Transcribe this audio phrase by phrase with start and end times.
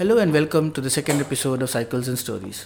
[0.00, 2.64] Hello and welcome to the second episode of Cycles and Stories.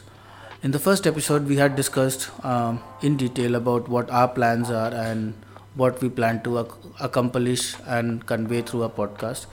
[0.63, 4.95] In the first episode, we had discussed um, in detail about what our plans are
[4.95, 5.35] and
[5.75, 6.71] what we plan to ac-
[7.01, 9.47] accomplish and convey through our podcast.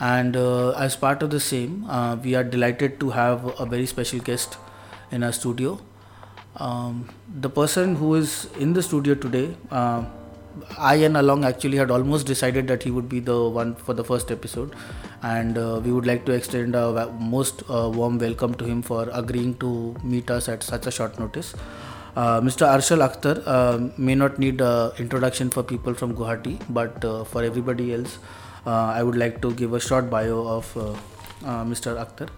[0.00, 3.86] And uh, as part of the same, uh, we are delighted to have a very
[3.86, 4.58] special guest
[5.12, 5.78] in our studio.
[6.56, 10.04] Um, the person who is in the studio today, uh,
[10.78, 14.04] I and Along actually had almost decided that he would be the one for the
[14.04, 14.74] first episode,
[15.22, 19.08] and uh, we would like to extend a most uh, warm welcome to him for
[19.12, 21.54] agreeing to meet us at such a short notice.
[22.16, 22.66] Uh, Mr.
[22.66, 24.60] Arshal Akhtar uh, may not need
[24.98, 28.18] introduction for people from Guwahati, but uh, for everybody else,
[28.66, 30.74] uh, I would like to give a short bio of
[31.42, 31.96] Mr.
[32.04, 32.28] Akhtar.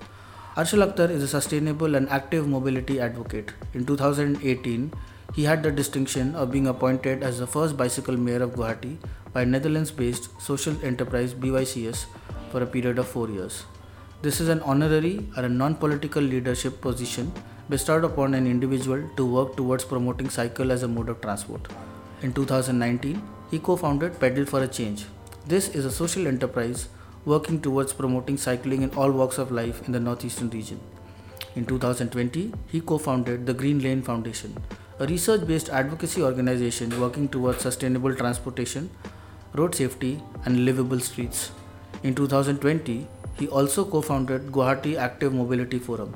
[0.56, 3.52] Arshal Akhtar is a sustainable and active mobility advocate.
[3.73, 4.92] In 2018,
[5.34, 8.96] he had the distinction of being appointed as the first bicycle mayor of Guwahati
[9.32, 12.04] by Netherlands based social enterprise BYCS
[12.50, 13.64] for a period of four years.
[14.20, 17.32] This is an honorary or a non political leadership position
[17.68, 21.66] bestowed upon an individual to work towards promoting cycle as a mode of transport.
[22.20, 25.07] In 2019, he co founded Pedal for a Change.
[25.46, 26.88] This is a social enterprise
[27.24, 30.79] working towards promoting cycling in all walks of life in the northeastern region.
[31.57, 34.57] In 2020, he co founded the Green Lane Foundation,
[34.98, 38.90] a research based advocacy organization working towards sustainable transportation,
[39.54, 41.51] road safety, and livable streets.
[42.02, 43.07] In 2020,
[43.38, 46.15] he also co founded Guwahati Active Mobility Forum.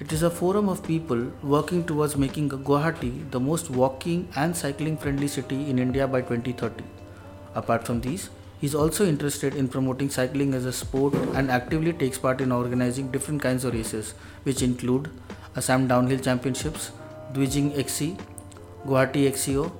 [0.00, 4.96] It is a forum of people working towards making Guwahati the most walking and cycling
[4.96, 6.84] friendly city in India by 2030.
[7.54, 8.28] Apart from these,
[8.60, 12.52] he is also interested in promoting cycling as a sport and actively takes part in
[12.52, 15.10] organizing different kinds of races, which include
[15.56, 16.90] Assam Downhill Championships,
[17.34, 18.16] Dwijing XC,
[18.86, 19.70] Guwahati XCO,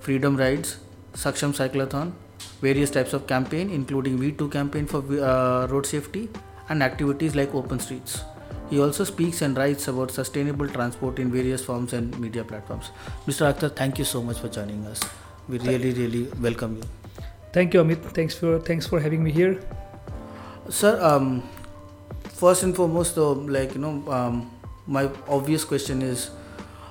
[0.00, 0.76] Freedom Rides,
[1.14, 2.12] Saksham Cyclothon,
[2.60, 6.28] various types of campaign including V2 campaign for uh, road safety
[6.68, 8.22] and activities like open streets.
[8.70, 12.90] He also speaks and writes about sustainable transport in various forms and media platforms.
[13.26, 13.52] Mr.
[13.52, 15.02] Akhtar, thank you so much for joining us.
[15.48, 16.82] We really, really welcome you.
[17.52, 18.02] Thank you, Amit.
[18.18, 19.60] Thanks for thanks for having me here.
[20.70, 21.42] Sir, um,
[22.40, 24.50] first and foremost, though, like you know, um,
[24.86, 26.30] my obvious question is,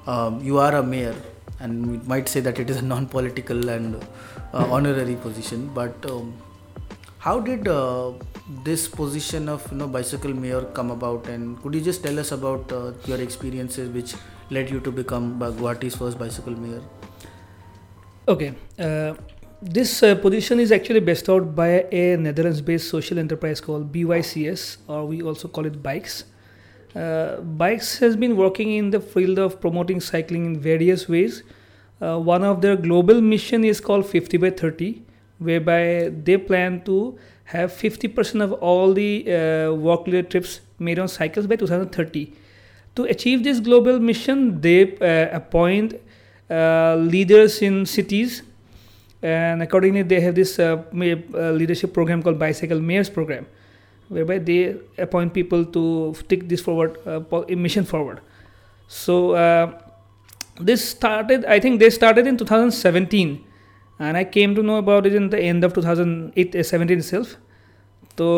[0.08, 1.16] um, you are a mayor,
[1.60, 3.96] and we might say that it is a non-political and
[4.54, 5.70] uh, honorary position.
[5.74, 6.34] But um,
[7.20, 8.14] how did uh,
[8.64, 11.28] this position of you know bicycle mayor come about?
[11.28, 14.16] And could you just tell us about uh, your experiences which
[14.50, 16.82] led you to become Guwahati's first bicycle mayor?
[18.28, 18.54] Okay.
[18.80, 19.14] Uh,
[19.62, 25.22] this uh, position is actually bestowed by a Netherlands-based social enterprise called BYCS, or we
[25.22, 26.24] also call it Bikes.
[26.96, 31.44] Uh, Bikes has been working in the field of promoting cycling in various ways.
[32.02, 35.02] Uh, one of their global mission is called 50 by 30,
[35.40, 41.48] whereby they plan to have 50% of all the uh, work-related trips made on cycles
[41.48, 42.34] by 2030.
[42.96, 45.94] To achieve this global mission, they uh, appoint
[46.50, 48.44] uh, leaders in cities
[49.22, 53.46] and accordingly they have this uh, uh, leadership program called bicycle mayors program
[54.16, 54.60] whereby they
[55.06, 55.84] appoint people to
[56.32, 57.22] take this forward uh,
[57.68, 58.22] mission forward
[58.88, 59.66] so uh,
[60.70, 63.44] this started i think they started in 2017
[64.00, 67.38] and i came to know about it in the end of 2017 itself
[68.18, 68.30] so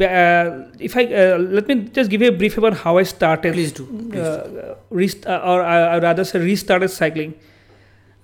[0.00, 0.44] uh,
[0.88, 3.72] if i uh, let me just give you a brief about how i started Please
[3.72, 3.86] do.
[3.86, 4.76] Please do.
[4.90, 7.34] rest- or I rather say restarted cycling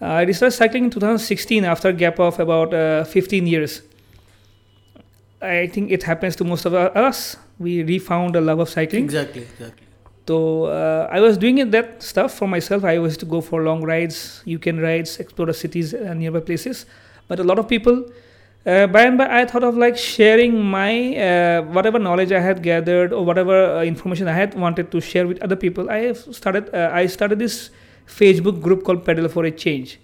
[0.03, 3.83] uh, I restarted cycling in 2016 after a gap of about uh, 15 years.
[5.43, 7.37] I think it happens to most of us.
[7.59, 9.05] We refound a love of cycling.
[9.05, 9.87] Exactly, exactly.
[10.27, 12.85] So uh, I was doing it, that stuff for myself.
[12.85, 16.87] I was to go for long rides, weekend rides, explore the cities and nearby places.
[17.27, 18.05] But a lot of people,
[18.65, 22.63] uh, by and by, I thought of like sharing my uh, whatever knowledge I had
[22.63, 25.91] gathered or whatever uh, information I had wanted to share with other people.
[25.91, 26.73] I have started.
[26.73, 27.71] Uh, I started this
[28.07, 29.99] Facebook group called Pedal for a Change.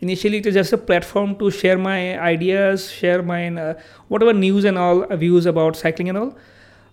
[0.00, 3.74] Initially, it was just a platform to share my ideas, share my uh,
[4.08, 6.36] whatever news and all uh, views about cycling and all.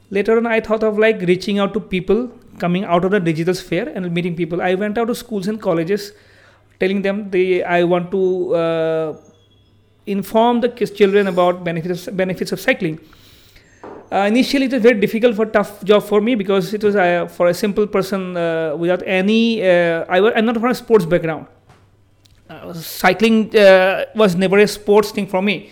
[0.09, 3.53] Later on, I thought of like reaching out to people coming out of the digital
[3.53, 4.61] sphere and meeting people.
[4.61, 6.13] I went out to schools and colleges,
[6.79, 9.17] telling them they I want to uh,
[10.06, 12.99] inform the kids, children about benefits benefits of cycling.
[14.11, 17.27] Uh, initially, it was very difficult for tough job for me because it was uh,
[17.27, 19.61] for a simple person uh, without any.
[19.61, 21.47] Uh, I was, I'm not from a sports background.
[22.53, 25.71] Uh, cycling uh, was never a sports thing for me.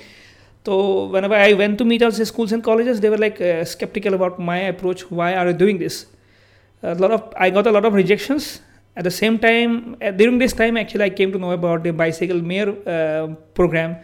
[0.65, 4.13] So whenever I went to meet out schools and colleges, they were like uh, skeptical
[4.13, 5.09] about my approach.
[5.09, 6.05] Why are you doing this?
[6.83, 8.61] A lot of I got a lot of rejections.
[8.95, 11.91] At the same time, uh, during this time, actually, I came to know about the
[11.91, 13.97] bicycle mayor uh, program,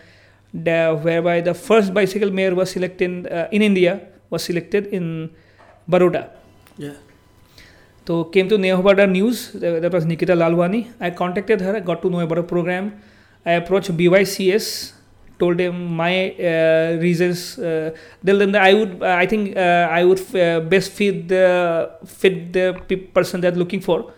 [0.54, 5.30] the, whereby the first bicycle mayor was selected uh, in India was selected in
[5.90, 6.30] Baroda.
[6.78, 6.94] Yeah.
[8.08, 9.52] So came to Neobada News.
[9.52, 10.94] That was Nikita Lalwani.
[11.02, 11.76] I contacted her.
[11.76, 13.02] I got to know about the program.
[13.46, 14.94] I approached BYCS.
[15.38, 17.60] Told them my uh, reasons.
[17.60, 17.94] Uh,
[18.26, 19.04] tell I would.
[19.04, 20.22] Uh, I think uh, I would
[20.70, 24.14] best fit the fit the pe- person they're looking for.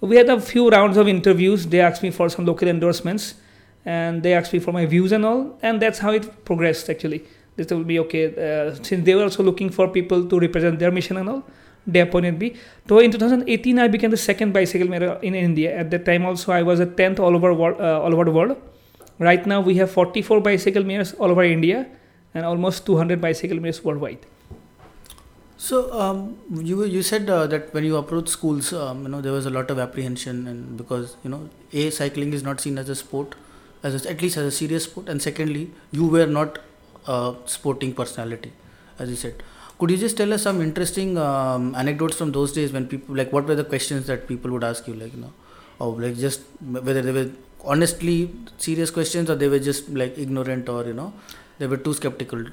[0.00, 1.64] We had a few rounds of interviews.
[1.64, 3.34] They asked me for some local endorsements,
[3.84, 5.56] and they asked me for my views and all.
[5.62, 6.90] And that's how it progressed.
[6.90, 7.22] Actually,
[7.54, 8.24] this will be okay.
[8.82, 11.44] Since they were also looking for people to represent their mission and all,
[11.86, 12.56] they appointed me.
[12.88, 15.76] So in 2018, I became the second bicycle mayor in India.
[15.76, 18.30] At that time, also I was a tenth all over world, uh, all over the
[18.30, 18.56] world.
[19.18, 21.86] Right now, we have 44 bicycle mayors all over India,
[22.34, 24.26] and almost 200 bicycle mayors worldwide.
[25.56, 29.32] So um, you you said uh, that when you approached schools, um, you know there
[29.32, 32.88] was a lot of apprehension, and because you know, a cycling is not seen as
[32.88, 33.36] a sport,
[33.84, 36.58] as a, at least as a serious sport, and secondly, you were not
[37.06, 38.52] a sporting personality,
[38.98, 39.44] as you said.
[39.82, 43.32] Could you just tell us some interesting um, anecdotes from those days when people like
[43.32, 45.32] what were the questions that people would ask you, like you know,
[45.80, 47.32] or like just whether they were
[47.64, 51.12] honestly serious questions or they were just like ignorant or you know
[51.58, 52.44] they were too skeptical.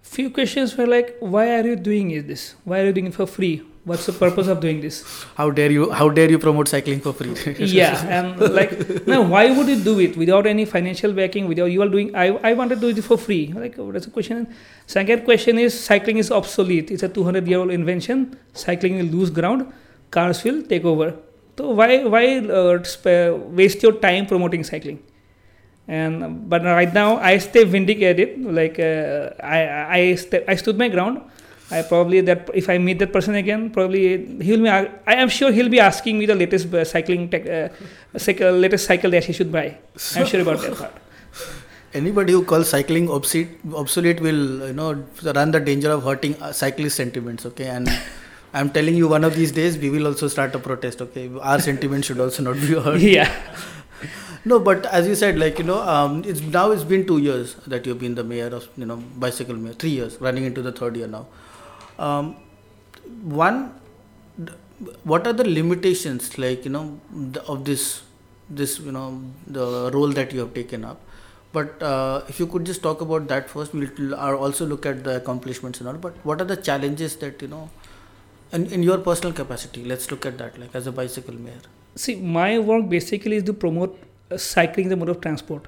[0.00, 2.54] Few questions were like, "Why are you doing this?
[2.64, 3.52] Why are you doing it for free?
[3.84, 4.96] What's the purpose of doing this?"
[5.36, 5.90] How dare you?
[5.90, 7.34] How dare you promote cycling for free?
[7.58, 8.72] yeah and like
[9.06, 12.26] now why would you do it without any financial backing without you are doing i,
[12.50, 13.52] I want to do it for free.
[13.54, 14.46] Like oh, that's a question.
[14.86, 16.90] Second question is cycling is obsolete.
[16.90, 18.38] It's a 200 year old invention.
[18.52, 19.72] Cycling will lose ground.
[20.10, 21.14] Cars will take over.
[21.56, 22.78] So why why uh,
[23.60, 25.02] waste your time promoting cycling?
[25.88, 28.40] And but right now i stay vindicated.
[28.60, 29.58] Like uh, i
[29.98, 31.20] I, st- I stood my ground
[31.70, 34.68] I probably that if I meet that person again, probably he'll be.
[34.68, 37.68] I am sure he'll be asking me the latest uh, cycling tech, uh,
[38.18, 39.76] cycle, latest cycle that he should buy.
[40.16, 40.94] I'm sure about that part.
[41.94, 46.52] Anybody who calls cycling obsolete, obsolete will you know run the danger of hurting uh,
[46.52, 47.46] cyclist sentiments.
[47.46, 47.88] Okay, and
[48.52, 51.00] I'm telling you, one of these days we will also start a protest.
[51.02, 53.00] Okay, our sentiments should also not be hurt.
[53.16, 53.30] Yeah.
[54.42, 57.54] No, but as you said, like you know, um, it's now it's been two years
[57.66, 59.74] that you've been the mayor of you know bicycle mayor.
[59.74, 61.26] Three years, running into the third year now.
[62.00, 62.36] Um,
[63.22, 63.74] one,
[65.04, 68.02] what are the limitations like you know the, of this
[68.48, 71.00] this you know the role that you have taken up?
[71.52, 75.16] But uh, if you could just talk about that first, we'll also look at the
[75.16, 75.94] accomplishments and all.
[75.94, 77.70] But what are the challenges that you know,
[78.52, 79.84] in, in your personal capacity?
[79.84, 81.60] Let's look at that, like as a bicycle mayor.
[81.96, 83.98] See, my work basically is to promote
[84.30, 85.66] uh, cycling the mode of transport.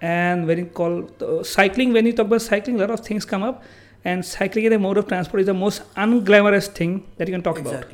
[0.00, 3.24] And when you call uh, cycling, when you talk about cycling, a lot of things
[3.24, 3.64] come up.
[4.04, 7.42] And cycling as a mode of transport is the most unglamorous thing that you can
[7.42, 7.86] talk about.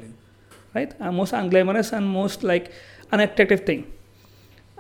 [0.75, 0.93] right?
[1.01, 2.73] Uh, most unglamorous and most like
[3.13, 3.87] unattractive thing.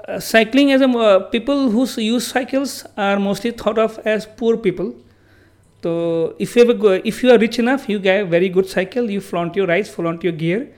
[0.09, 4.56] Uh, cycling as a uh, people who use cycles are mostly thought of as poor
[4.56, 4.94] people.
[5.82, 8.49] So if you have a, go- if you are rich enough, you get a very
[8.49, 9.11] good cycle.
[9.11, 10.69] You flaunt your rides, flaunt your gear.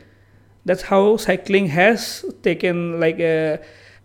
[0.64, 3.56] That's how cycling has taken like uh,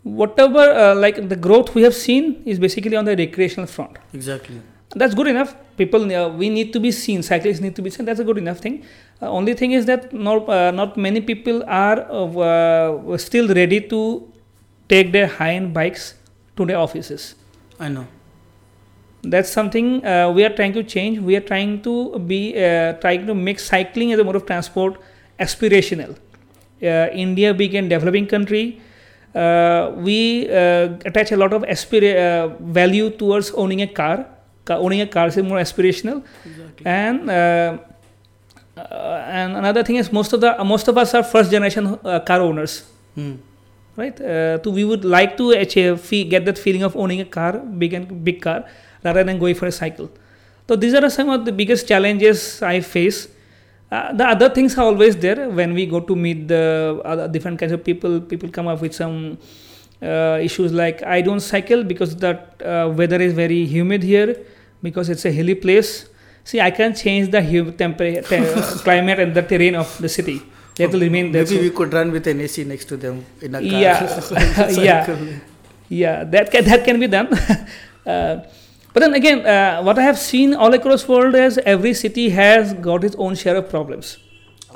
[0.03, 4.61] whatever uh, like the growth we have seen is basically on the recreational front Exactly.
[4.95, 5.55] That's good enough.
[5.77, 7.21] People uh, we need to be seen.
[7.23, 8.05] Cyclists need to be seen.
[8.05, 8.83] That's a good enough thing.
[9.21, 13.81] Uh, only thing is that not uh, not many people are uh, uh, still ready
[13.81, 14.31] to
[14.89, 16.15] take their high-end bikes
[16.55, 17.35] to their offices.
[17.79, 18.07] I know.
[19.23, 21.19] that's something uh, we are trying to change.
[21.19, 24.99] We are trying to be uh, trying to make cycling as a mode of transport
[25.39, 26.15] aspirational.
[26.79, 28.79] Uh, india being a developing country
[29.33, 34.17] uh, we uh, attach a lot of aspira- uh, value towards owning a car.
[34.17, 34.36] Ca-
[34.75, 36.23] owning a car is more aspirational.
[36.45, 36.85] Exactly.
[36.85, 37.77] and uh,
[38.77, 42.19] uh, and another thing is most of the most of us are first generation uh,
[42.19, 42.83] car owners.
[43.15, 43.35] Hmm.
[43.95, 44.19] right?
[44.21, 47.93] Uh, so we would like to achieve get that feeling of owning a car big
[47.93, 48.65] and big car
[49.03, 50.09] rather than going for a cycle.
[50.67, 53.27] So these are some of the biggest challenges i face.
[53.89, 55.49] Uh, the other things are always there.
[55.49, 58.93] When we go to meet the other different kinds of people people come up with
[58.93, 59.37] some
[60.01, 64.35] uh, issues like i don't cycle because that uh, weather is very humid here
[64.81, 66.07] because it's a hilly place.
[66.43, 67.41] See i can change the
[67.77, 70.41] temperature te- climate and the terrain of the city.
[70.79, 71.43] Have to remain there.
[71.43, 73.81] Maybe we could run with an AC next to them in a car.
[73.81, 74.69] Yeah.
[74.87, 75.17] Yeah.
[75.89, 76.23] yeah.
[76.23, 77.33] That can, that can be done.
[78.05, 78.43] Uh,
[78.93, 82.29] but then again uh, what i have seen all across the world is every city
[82.29, 84.17] has got its own share of problems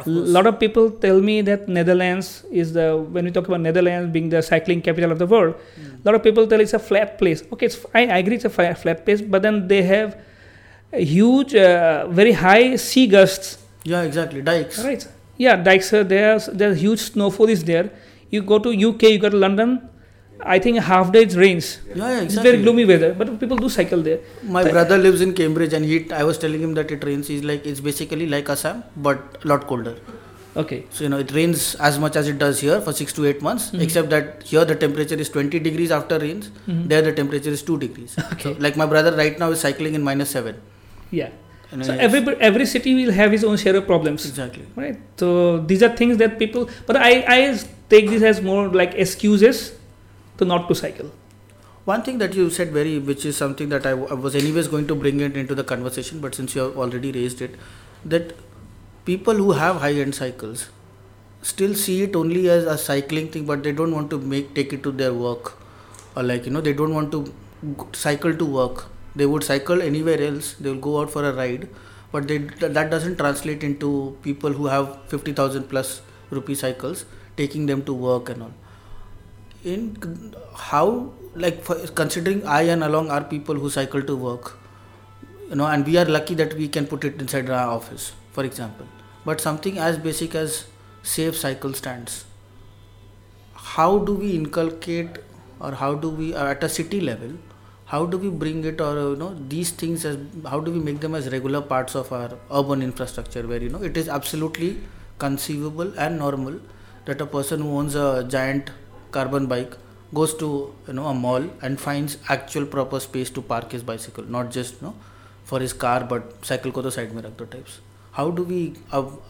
[0.06, 4.12] a lot of people tell me that netherlands is the when we talk about netherlands
[4.14, 5.96] being the cycling capital of the world Hmm.
[6.02, 8.46] a lot of people tell it's a flat place okay it's, I, I agree it's
[8.46, 10.18] a flat place but then they have
[10.94, 14.42] huge uh, very high sea gusts Yeah, exactly.
[14.48, 14.78] Dikes.
[14.86, 15.04] Right.
[15.44, 16.38] Yeah, dikes are there.
[16.60, 17.90] There's huge snowfall is there.
[18.30, 19.72] You go to UK, you go to London.
[20.44, 21.80] I think half day it rains.
[21.90, 24.20] Yeah, yeah, It's very gloomy weather, but people do cycle there.
[24.44, 26.12] My brother lives in Cambridge, and he.
[26.12, 27.28] I was telling him that it rains.
[27.28, 29.96] He's like, it's basically like Assam, but a lot colder.
[30.56, 30.86] Okay.
[30.90, 33.42] So you know, it rains as much as it does here for six to eight
[33.42, 33.70] months.
[33.72, 33.82] Mhm.
[33.88, 36.50] Except that here the temperature is 20 degrees after rains.
[36.68, 36.82] Mhm.
[36.90, 38.16] There the temperature is two degrees.
[38.34, 38.50] Okay.
[38.54, 40.56] So, like my brother right now is cycling in minus seven.
[41.22, 41.30] Yeah.
[41.74, 44.26] Know, So every every city will have its own share of problems.
[44.30, 44.64] exactly.
[44.76, 45.28] right so
[45.70, 47.38] these are things that people but i i
[47.94, 49.62] take this as more like excuses
[50.42, 51.12] to not to cycle
[51.90, 54.68] One thing that you said very, which is something that I, w- I was anyways
[54.74, 57.56] going to bring it into the conversation, but since you have already raised it,
[58.14, 58.34] that
[59.10, 60.64] people who have high-end cycles
[61.52, 64.74] still see it only as a cycling thing, but they don't want to make take
[64.78, 65.52] it to their work,
[66.16, 67.24] or like you know they don't want to
[67.94, 68.86] cycle to work.
[69.16, 70.54] They would cycle anywhere else.
[70.60, 71.68] They will go out for a ride,
[72.12, 72.40] but they,
[72.78, 73.94] that doesn't translate into
[74.30, 77.06] people who have fifty thousand plus rupee cycles
[77.38, 78.54] taking them to work and all
[79.64, 84.58] in how like for considering i and along are people who cycle to work
[85.50, 88.44] you know and we are lucky that we can put it inside our office for
[88.46, 88.86] example.
[89.26, 90.66] But something as basic as
[91.04, 92.26] safe cycle stands
[93.54, 95.18] how do we inculcate
[95.60, 97.32] or how do we uh, at a city level
[97.86, 101.00] how do we bring it or you know these things as how do we make
[101.02, 104.78] them as regular parts of our urban infrastructure where you know it is absolutely
[105.20, 106.60] conceivable and normal
[107.06, 108.72] that a person who owns a giant
[109.12, 109.78] carbon bike
[110.14, 110.50] goes to
[110.88, 114.24] you know a mall and finds actual proper space to park his bicycle.
[114.24, 114.96] Not just you know
[115.44, 117.80] for his car but cycle ko to side mein rakh do types.
[118.20, 118.62] How do we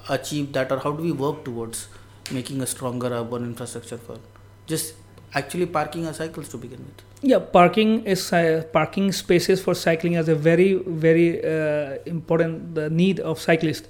[0.10, 1.88] achieve that or how do we work towards
[2.32, 4.18] making a stronger urban infrastructure for
[4.66, 4.94] just
[5.34, 7.04] actually parking our cycles to begin with?
[7.22, 10.74] Yeah parking is uh, parking spaces for cycling is a very
[11.06, 13.88] very uh, important the need of cyclists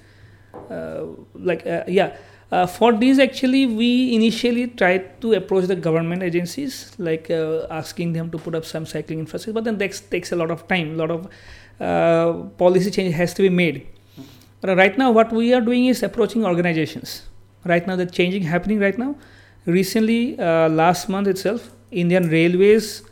[0.70, 2.16] uh, like uh, yeah
[2.52, 8.12] uh, for these actually we initially tried to approach the government agencies like uh, asking
[8.12, 10.92] them to put up some cycling infrastructure but then that takes a lot of time
[10.92, 11.28] a lot of
[11.80, 13.86] uh, policy change has to be made.
[14.60, 17.22] But right now what we are doing is approaching organizations.
[17.64, 19.16] Right now the changing happening right now.
[19.66, 23.02] Recently uh, last month itself indian railways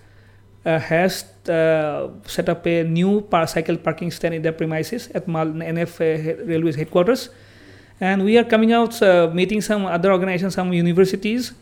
[0.64, 5.26] uh, has uh, set up a new par- cycle parking stand in their premises at
[5.26, 5.98] Mal- NF
[6.46, 7.30] Railways headquarters.
[8.00, 11.52] And we are coming out uh, meeting some other organizations, some universities,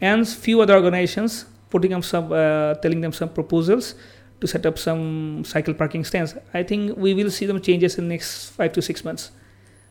[0.00, 3.94] and few other organizations, putting up some, uh, telling them some proposals
[4.40, 6.34] to set up some cycle parking stands.
[6.52, 9.30] I think we will see some changes in next five to six months.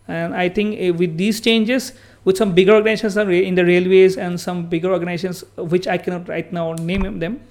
[0.07, 1.93] And I think uh, with these changes,
[2.23, 6.51] with some bigger organizations in the railways and some bigger organizations, which I cannot right
[6.51, 7.41] now name them,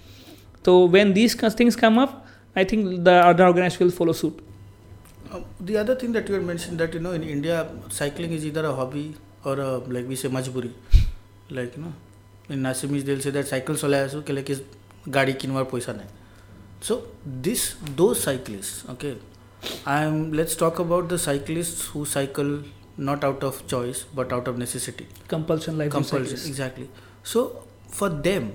[0.68, 4.38] so when these things come up, I think the other organizations will follow suit.
[5.31, 8.45] Uh, the other thing that you had mentioned that you know in India cycling is
[8.45, 10.72] either a hobby or a like we say majburi
[11.50, 11.93] like you know
[12.50, 14.51] in Assamese they'll say that cycle चलाए असो के like
[15.15, 16.10] गाडी किनवार पैसा नाही
[16.88, 16.95] so
[17.48, 17.62] this
[18.00, 19.12] those cyclists okay
[19.91, 22.50] I'm let's talk about the cyclists who cycle
[23.10, 26.89] not out of choice but out of necessity Compulsion life compulsion exactly
[27.33, 27.45] so
[28.00, 28.50] for them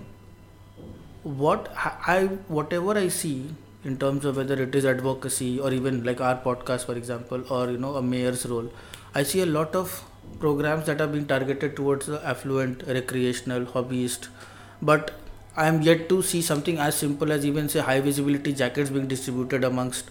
[1.45, 1.71] what
[2.17, 2.19] I
[2.59, 6.86] whatever I see in terms of whether it is advocacy or even like our podcast
[6.86, 8.70] for example or you know a mayor's role
[9.16, 10.04] I see a lot of
[10.40, 14.28] programs that are being targeted towards the affluent recreational hobbyist.
[14.82, 15.12] But
[15.56, 19.08] I am yet to see something as simple as even say high visibility jackets being
[19.08, 20.10] distributed amongst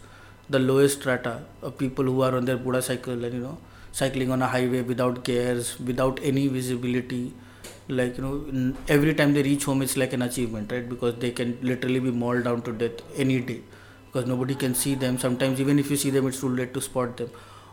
[0.48, 3.58] the lowest strata of people who are on their Buddha cycle and you know
[3.90, 7.32] cycling on a highway without gears without any visibility
[7.88, 10.88] like you know every time they reach home it's like an achievement right?
[10.88, 13.60] Because they can literally be mauled down to death any day.
[14.06, 15.18] Because nobody can see them.
[15.18, 17.30] Sometimes even if you see them it's too late to spot them.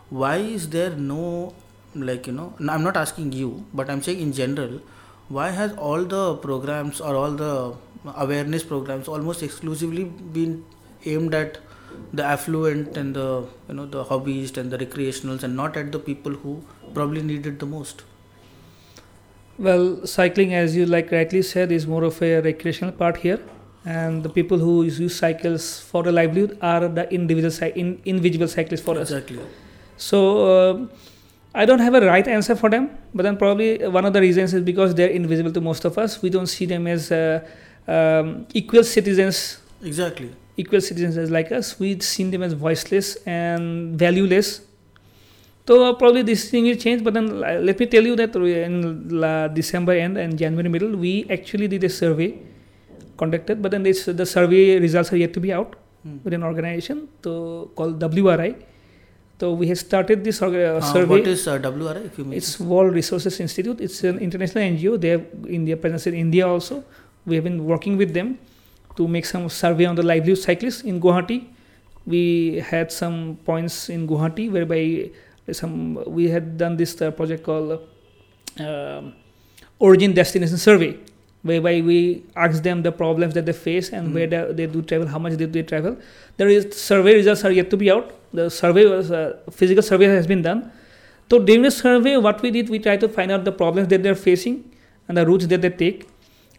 [0.10, 1.54] Why is there no
[1.96, 4.80] like you know i'm not asking you but i'm saying in general
[5.28, 7.75] why has all the programs or all the
[8.16, 10.63] awareness programs almost exclusively been
[11.06, 11.58] aimed at
[12.13, 16.00] the affluent and the you know the hobbyist and the recreationals and not at the
[16.00, 16.63] people who
[16.94, 18.04] probably need it the most
[19.60, 23.39] Well, cycling, as you like rightly said, is more of a recreational part here,
[23.86, 28.82] and the people who use cycles for a livelihood are the individual in, individual cyclists
[28.82, 29.12] for us.
[29.12, 29.39] exactly
[29.98, 30.20] So
[30.54, 30.89] um
[31.54, 34.54] I don't have a right answer for them, but then probably one of the reasons
[34.54, 36.22] is because they're invisible to most of us.
[36.22, 37.44] We don't see them as uh,
[37.88, 41.80] um, equal citizens exactly equal citizens as like us.
[41.80, 44.62] We've seen them as voiceless and valueless.
[45.68, 47.04] So uh, probably this thing will change.
[47.04, 50.96] But then uh, let me tell you that in uh, December end and January middle,
[50.96, 52.39] we actually did a survey
[53.18, 53.62] conducted.
[53.62, 56.16] But then this, the survey results are yet to be out Hmm.
[56.24, 58.56] with an organization to, called WRI.
[59.38, 61.10] So we have started this orga- uh, survey.
[61.20, 63.82] what is uh, WRI if you may It's World Resources Institute.
[63.82, 64.98] It's an international NGO.
[65.00, 66.86] They have India presence in India also.
[67.25, 68.39] we have been working with them
[68.96, 71.48] to make some survey on the livelihood cyclists in Guwahati.
[72.08, 75.12] We had some points in Guwahati whereby
[75.53, 77.79] some we had done this uh, project called
[78.60, 79.13] um
[79.79, 80.98] origin destination survey
[81.41, 84.13] whereby we ask them the problems that they face and Mm.
[84.13, 85.96] where they, they do travel, how much did they travel.
[86.36, 88.12] There is survey results are yet to be out.
[88.34, 90.70] The survey was uh, physical survey has been done.
[91.32, 94.03] So during the survey, what we did, we tried to find out the problems that
[94.03, 94.70] they're facing
[95.08, 96.10] and the routes that they take.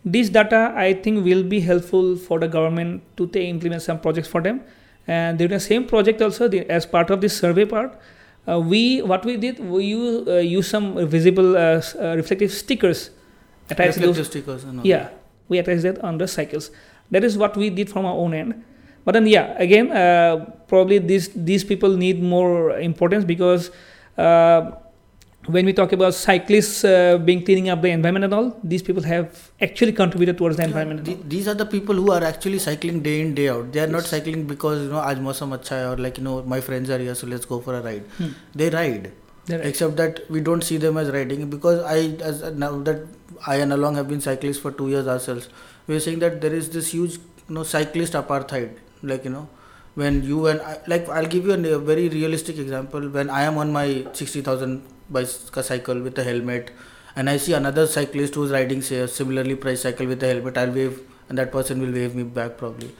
[0.02, 4.40] This data, I think, will be helpful for the government to implement some projects for
[4.40, 4.62] them.
[5.06, 8.00] And during the same project also, the, as part of this survey part,
[8.46, 13.10] we what we did, we use, uh, use some visible uh, uh, reflective stickers
[13.70, 15.10] attached those stickers and yeah,
[15.48, 16.70] we attach that on the cycles.
[17.10, 18.64] That is what we did from our own end.
[19.04, 23.70] But then, yeah, again, uh, probably these these people need more importance because
[24.18, 24.72] uh,
[25.46, 29.02] when we talk about cyclists uh, being cleaning up the environment and all, these people
[29.02, 31.04] have actually contributed towards the environment.
[31.04, 33.72] Th- these are the people who are actually cycling day in day out.
[33.72, 33.90] They are yes.
[33.90, 36.90] not cycling because you know aaj mausam acha hai or like you know my friends
[36.90, 38.02] are here so let's go for a ride.
[38.18, 38.28] Hmm.
[38.54, 39.12] They ride.
[39.48, 39.64] Right.
[39.66, 41.98] Except that we don't see them as riding because I
[42.32, 43.06] as uh, now that
[43.46, 45.48] I and along have been cyclists for two years ourselves.
[45.86, 48.76] We are saying that there is this huge you know cyclist apartheid.
[49.02, 49.48] Like you know
[49.94, 53.08] when you and I, like I'll give you a, very realistic example.
[53.08, 56.70] When I am on my sixty thousand bicycle cycle with a helmet
[57.16, 60.56] and I see another cyclist who's riding say a similarly priced cycle with a helmet,
[60.56, 62.90] I'll wave and that person will wave me back probably.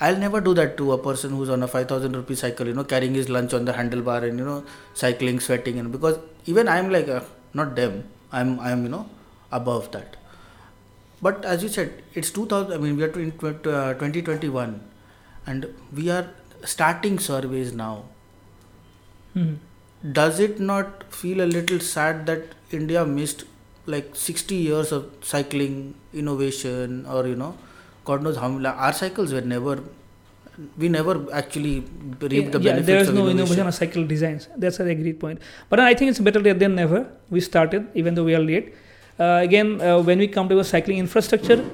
[0.00, 2.84] I'll never do that to a person who's on a 5000 rupee cycle, you know,
[2.84, 5.78] carrying his lunch on the handlebar and, you know, cycling, sweating.
[5.78, 7.22] And because even I'm like, uh,
[7.54, 9.08] not them, I'm, I'm, you know,
[9.50, 10.16] above that.
[11.22, 14.80] But as you said, it's 2000, I mean, we are in uh, 2021
[15.46, 16.28] and we are
[16.64, 18.04] starting surveys now.
[19.34, 19.54] Hmm.
[20.12, 23.44] Does it not feel a little sad that India missed
[23.86, 27.56] like 60 years of cycling innovation or, you know,
[28.04, 29.82] God knows how many, our cycles were never,
[30.76, 31.84] we never actually
[32.20, 33.38] reaped the yeah, benefits there is of no innovation.
[33.38, 34.48] innovation on cycle designs.
[34.56, 35.40] That's a great point.
[35.68, 37.08] But I think it's better late than never.
[37.30, 38.74] We started, even though we are late.
[39.18, 41.64] Uh, again, uh, when we come to a cycling infrastructure,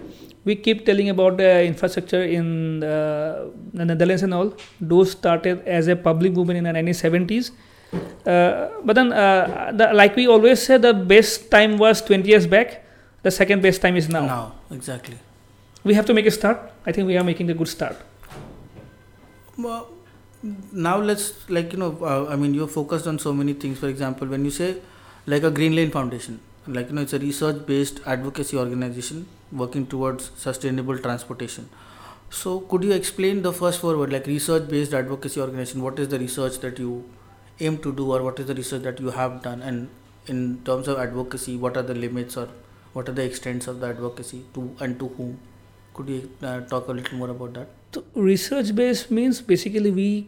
[0.45, 4.55] we keep telling about the infrastructure in the Netherlands and all.
[4.81, 7.51] Those started as a public movement in the 1970s.
[8.27, 12.47] Uh, but then, uh, the, like we always say, the best time was 20 years
[12.47, 12.85] back.
[13.23, 14.27] The second best time is now.
[14.27, 15.19] Now, exactly.
[15.85, 16.73] We have to make a start.
[16.87, 17.97] I think we are making a good start.
[19.57, 19.89] Well,
[20.73, 23.89] now let's like you know uh, i mean you're focused on so many things for
[23.89, 24.77] example when you say
[25.27, 29.87] like a green lane foundation like you know it's a research based advocacy organization working
[29.87, 31.69] towards sustainable transportation
[32.31, 36.09] so could you explain the first four word like research based advocacy organization what is
[36.09, 37.05] the research that you
[37.61, 39.89] aim to do or what is the research that you have done and
[40.27, 42.49] in terms of advocacy what are the limits or
[42.95, 45.39] what are the extents of the advocacy to and to whom
[45.95, 50.27] could you uh, talk a little more about that So research based means basically we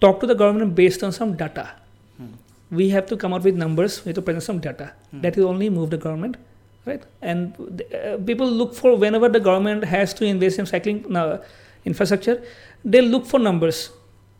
[0.00, 1.72] talk to the government based on some data.
[2.16, 2.32] Hmm.
[2.70, 4.04] We have to come out with numbers.
[4.04, 4.92] We have to present some data.
[5.10, 5.20] Hmm.
[5.20, 6.38] That will only move the government,
[6.86, 7.04] right?
[7.20, 11.42] And uh, people look for whenever the government has to invest in cycling uh,
[11.84, 12.42] infrastructure,
[12.84, 13.90] they look for numbers.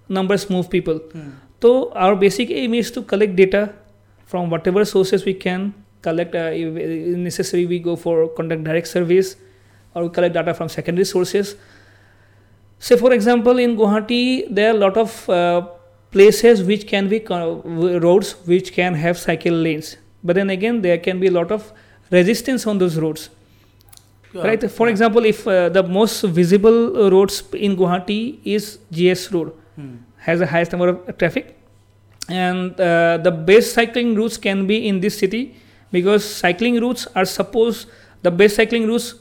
[0.09, 0.99] Numbers move people.
[0.99, 1.31] Hmm.
[1.61, 3.75] So our basic aim is to collect data
[4.25, 6.35] from whatever sources we can collect.
[6.35, 9.37] Uh, if if necessary, we go for conduct direct surveys,
[9.95, 11.57] or we collect data from secondary sources.
[12.79, 15.67] Say, for example, in Guwahati, there are a lot of uh,
[16.11, 19.97] places which can be roads which can have cycle lanes.
[20.23, 21.73] But then again, there can be a lot of
[22.11, 23.31] resistance on those roads.
[24.35, 24.71] Right?
[24.71, 29.97] For example, if uh, the most visible uh, roads in Guwahati is GS Road, Hmm.
[30.17, 31.55] has the highest number of traffic
[32.31, 35.55] and uh, the best cycling routes can be in this city
[35.93, 37.87] because cycling routes are supposed
[38.23, 39.17] the best cycling routes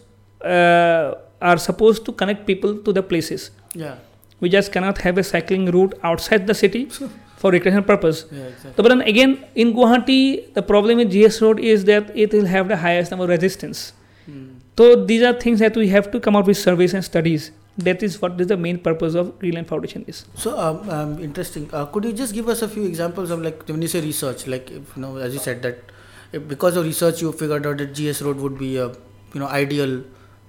[0.45, 3.95] uh, are supposed to connect people to the places yeah
[4.39, 6.87] we just cannot have a cycling route outside the city
[7.35, 8.25] for recreational purpose.
[8.31, 8.71] Yeah exactly.
[8.71, 12.45] So, but then again in guwahati the problem with gs road is that it will
[12.45, 13.93] have the highest number of resistance.
[14.25, 14.45] Hmm.
[14.77, 17.51] so these are things that we have to come up with surveys and studies.
[17.77, 20.25] That is what is the main purpose of Green Lane Foundation is.
[20.35, 21.69] So, um, um, interesting.
[21.73, 24.47] Uh, could you just give us a few examples of like when you say research,
[24.47, 25.91] like if, you know, as you said that
[26.31, 29.47] if because of research you figured out that GS Road would be a you know
[29.47, 30.03] ideal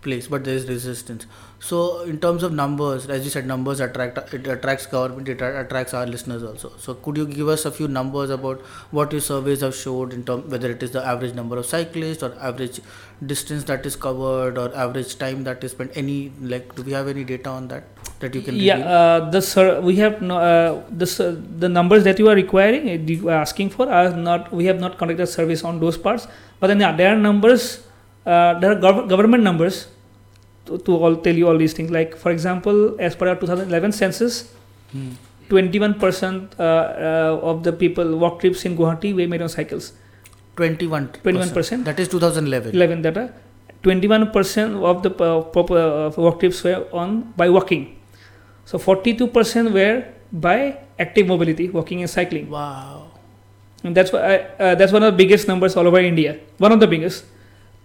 [0.06, 1.26] place, but there is resistance.
[1.68, 1.78] So,
[2.12, 6.06] in terms of numbers, as you said, numbers attract it attracts government, it attracts our
[6.14, 6.72] listeners also.
[6.86, 8.60] So, could you give us a few numbers about
[9.00, 12.22] what your surveys have showed in terms whether it is the average number of cyclists
[12.22, 12.80] or average
[13.34, 15.96] distance that is covered or average time that is spent?
[16.04, 17.84] Any like, do we have any data on that
[18.20, 18.54] that you can?
[18.56, 22.34] yeah uh, the sur- we have no, uh, the sur- the numbers that you are
[22.34, 25.98] requiring uh, you are asking for are not we have not conducted surveys on those
[25.98, 26.26] parts
[26.60, 27.86] but then yeah, there are numbers
[28.26, 29.88] uh, there are gov- government numbers
[30.66, 31.90] to, to all tell you all these things.
[31.90, 34.52] Like for example, as per our 2011 census,
[34.92, 35.12] Hmm.
[35.48, 39.92] 21% uh, uh, of the people walk trips in Guwahati were made on cycles.
[40.56, 41.84] 21 21%.
[41.84, 43.32] that is 2011 11 data.
[43.82, 47.96] 21% of the uh, uh, walk trips were on by walking.
[48.64, 52.50] So 42% were by active mobility, walking and cycling.
[52.50, 53.12] wow
[53.84, 56.38] And that's why I, uh, that's one of the biggest numbers all over India.
[56.58, 57.24] One of the biggest.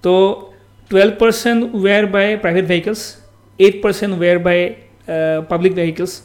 [0.02, 0.51] So
[0.92, 3.18] 12% were by private vehicles,
[3.58, 4.58] 8% were by
[5.08, 6.24] uh, public vehicles,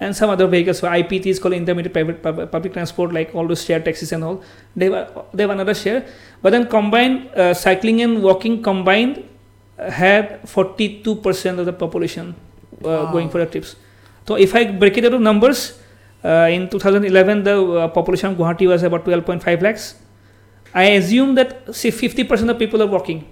[0.00, 0.78] and some other vehicles.
[0.80, 4.24] So IPT is called intermediate private pub- public transport, like all those share taxis and
[4.24, 4.42] all.
[4.74, 6.04] They were they have another share,
[6.42, 9.24] but then combined uh, cycling and walking combined
[9.78, 12.34] uh, had 42% of the population
[12.84, 13.12] uh, Wow.
[13.12, 13.76] going for the trips.
[14.26, 15.78] So if I break it into numbers,
[16.24, 19.94] uh, in 2011 the population of Guwahati was about 12.5 lakhs.
[20.74, 23.24] I assume that say 50% of people are walking,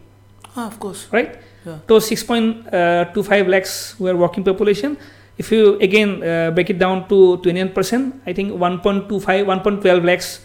[0.57, 1.37] ah, of course right?
[1.66, 1.79] Yeah.
[1.88, 4.97] So 6.25 lakhs were walking population.
[5.38, 10.40] If you again uh, break it down to 21%, I think 1.25, 1.12 lakhs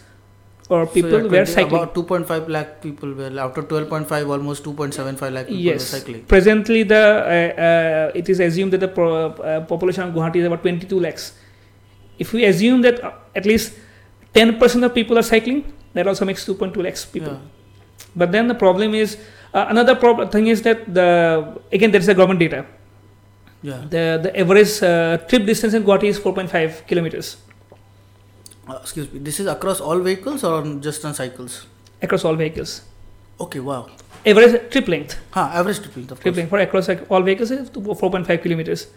[0.70, 1.82] or So, people yeah, were cycling.
[1.84, 5.80] about 2.5 lakh people were after 12.5 almost 2.75 lakh people Yes.
[5.94, 10.14] were cycling Presently, the uh, uh, it is assumed that the pro, uh, population of
[10.16, 11.34] Guwahati is about 22 lakhs.
[12.20, 13.74] If we assume that uh, at least
[14.34, 17.34] 10% of people are cycling, that also makes 2.2 lakhs people.
[17.34, 17.60] yeah
[18.16, 19.18] But then the problem is
[19.54, 22.66] uh, another problem thing is that the again there is a government data.
[23.62, 23.82] yeah.
[23.94, 27.38] The the average uh, trip distance in Guwahati is 4.5 kilometers.
[28.68, 31.66] Uh, excuse me this is across all vehicles or just on cycles?
[32.02, 32.82] Across all vehicles.
[33.40, 33.90] okay wow.
[34.32, 36.38] Average trip length, huh average tripping of trip course.
[36.38, 38.88] length for across all vehicles is to 4.5 kilometers.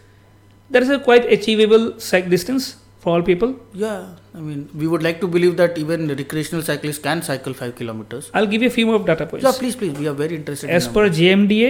[0.69, 3.51] That is a quite achievable cycle distance for all people.
[3.79, 7.73] yeah i mean we would like to believe that even recreational cyclists can cycle 5
[7.79, 9.45] kilometers I'll give you a few more data points.
[9.47, 11.19] yeah please please we are very interested As in per numbers.
[11.19, 11.69] GMDA,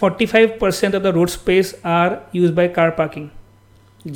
[0.00, 3.28] 45% of the road space are used by car parking.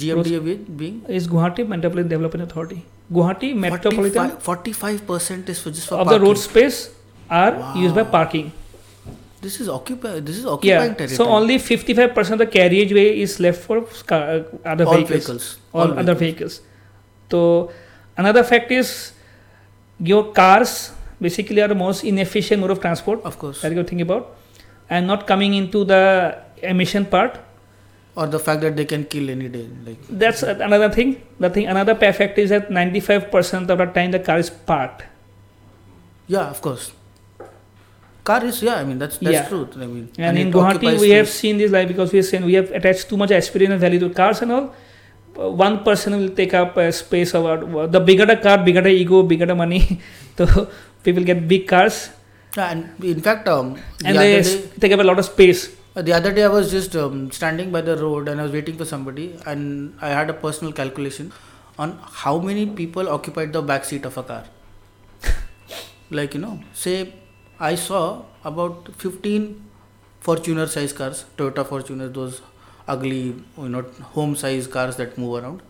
[0.00, 2.80] gmda be- being Is Guwahati Metropolitan Development Authority.
[3.16, 6.78] Guwahati Metropolitan 45 percent is for just for of the road space
[7.30, 8.52] are used by parking.
[9.44, 10.98] This is occupy this is occupying Yeah.
[11.00, 15.08] territory So only 55% of the carriageway is left for car, uh, other all vehicles.
[15.10, 16.60] vehicles All, other vehicles.
[17.30, 17.40] So
[18.16, 19.12] another fact is
[20.12, 24.00] your cars basically are the most inefficient mode of transport of course that you think
[24.06, 24.36] about,
[24.90, 26.02] and not coming into the
[26.74, 27.40] emission part.
[28.20, 31.12] or the fact that they can kill any day like That's another thing.
[31.44, 35.04] The thing another fact is that 95% of the time the car is parked.
[36.34, 36.92] Yeah, of course.
[38.24, 38.76] Car is yeah.
[38.76, 39.48] I mean that's that's Yeah.
[39.48, 39.68] true.
[39.74, 42.44] I mean, And, in it Guwahati, we have seen this like because we have seen
[42.44, 44.74] we have attached too much and value to cars and all.
[45.36, 48.90] Uh, One person will take up a space about the bigger the car, bigger the
[48.90, 50.00] ego, bigger the money.
[50.38, 50.68] so
[51.02, 52.10] people get big cars
[52.56, 55.60] Yeah, and in fact, um, the and they day, take up a lot of space.
[55.96, 58.52] uh, the other day I was just um, standing by the road and I was
[58.52, 61.32] waiting for somebody, and I had a personal calculation
[61.78, 64.44] on how many people occupied the back seat of a car.
[66.10, 67.12] like you know, say
[67.68, 69.68] I saw about 15
[70.20, 72.40] Fortuner size cars, Toyota Fortuner, those
[72.88, 73.82] ugly, you know,
[74.14, 75.62] home size cars that move around.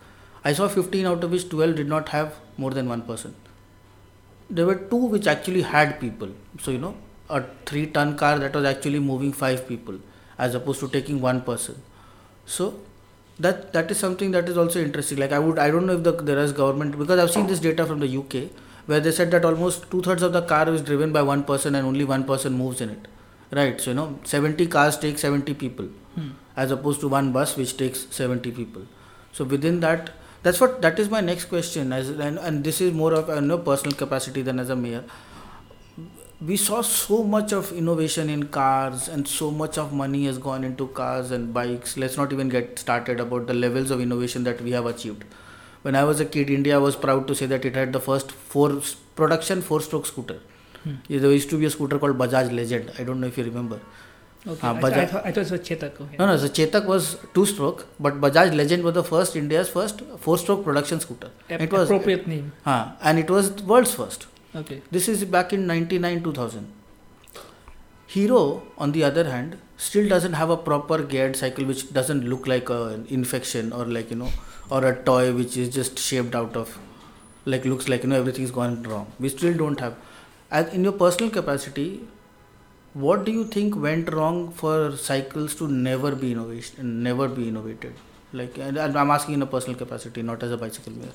[0.42, 3.34] I saw 15 out of which 12 did not have more than one person.
[4.48, 6.30] There were two which actually had people.
[6.60, 6.94] So, you know,
[7.28, 9.98] a three ton car that was actually moving five people
[10.38, 11.82] as opposed to taking one person.
[12.46, 12.74] So,
[13.38, 15.18] that that is something that is also interesting.
[15.18, 17.60] Like I would, I don't know if the there is government because I've seen this
[17.60, 18.50] data from the UK
[18.86, 21.74] where they said that almost two thirds of the car is driven by one person
[21.74, 23.08] and only one person moves in it.
[23.50, 23.80] Right.
[23.80, 26.30] So you know, seventy cars take seventy people hmm.
[26.56, 28.82] as opposed to one bus which takes 70 people
[29.32, 30.10] so within that
[30.42, 33.40] that's what that is my next question as and, and this is more of a
[33.40, 35.04] no personal capacity than as a mayor
[36.44, 40.64] we saw so much of innovation in cars and so much of money has gone
[40.64, 44.60] into cars and bikes let's not even get started about the levels of innovation that
[44.60, 45.24] we have achieved
[45.82, 48.32] when i was a kid india was proud to say that it had the first
[48.54, 48.68] four
[49.20, 50.38] production four stroke scooter
[50.84, 50.94] Hmm.
[51.08, 53.76] there used to be a scooter called bajaj legend i don't know if you remember
[54.52, 56.00] Okay, Ah, I, Bajaj- I, thought, I thought it was Chetak.
[56.04, 56.16] Okay.
[56.20, 60.00] No, no, the Chetak was two stroke, but Bajaj Legend was the first India's first
[60.24, 61.28] four stroke production scooter.
[61.48, 62.48] Ap- it was appropriate name.
[62.64, 64.26] huh, and it was world's first.
[64.62, 64.78] Okay.
[64.96, 66.66] This is back in 99 2000.
[68.08, 72.46] Hero, on the other hand, still doesn't have a proper geared cycle which doesn't look
[72.46, 74.32] like an infection or like you know,
[74.70, 76.78] or a toy which is just shaped out of,
[77.44, 79.12] like looks like you know everything's gone wrong.
[79.18, 79.96] We still don't have.
[80.50, 82.06] As in your personal capacity,
[82.94, 87.94] what do you think went wrong for cycles to never be innovation, never be innovated?
[88.32, 91.12] Like, and I'm asking in a personal capacity, not as a bicycle mayor.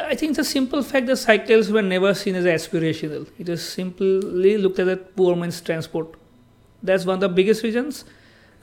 [0.00, 3.26] I think the simple fact that cycles were never seen as aspirational.
[3.38, 6.14] It was simply looked at as poor man's transport.
[6.82, 8.04] That's one of the biggest reasons.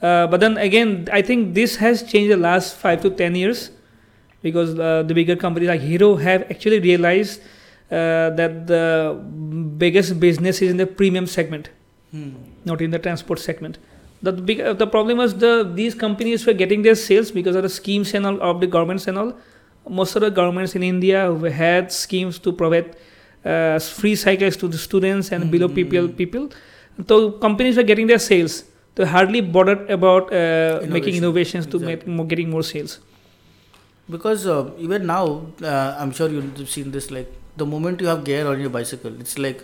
[0.00, 3.70] Uh, but then again, I think this has changed the last five to ten years
[4.42, 7.40] because uh, the bigger companies like Hero have actually realized
[7.90, 9.20] uh, that the
[9.78, 11.70] biggest business is in the premium segment,
[12.12, 12.30] Hmm.
[12.64, 13.78] not in the transport segment.
[14.22, 17.62] The big uh, the problem was the these companies were getting their sales because of
[17.62, 19.32] the schemes and all of the governments and all.
[19.88, 21.20] Most of the governments in India
[21.56, 22.96] had schemes to provide
[23.44, 26.16] uh, free cycles to the students and below people Mhm.
[26.22, 26.48] people.
[27.08, 28.56] So companies were getting their sales.
[28.96, 31.86] They hardly bothered about uh, making innovations to Exactly.
[31.86, 32.98] make more, getting more sales.
[34.08, 37.10] Because uh, even now, uh, I'm sure you've seen this.
[37.10, 39.62] Like the moment you have gear on your bicycle, it's like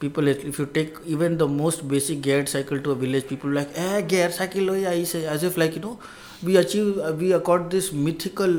[0.00, 0.26] people.
[0.26, 4.00] If you take even the most basic gear cycle to a village, people like, "Eh,
[4.00, 5.96] gear cycle, oh yeah," say as if like you know,
[6.42, 8.56] we achieve, uh, we accord this mythical,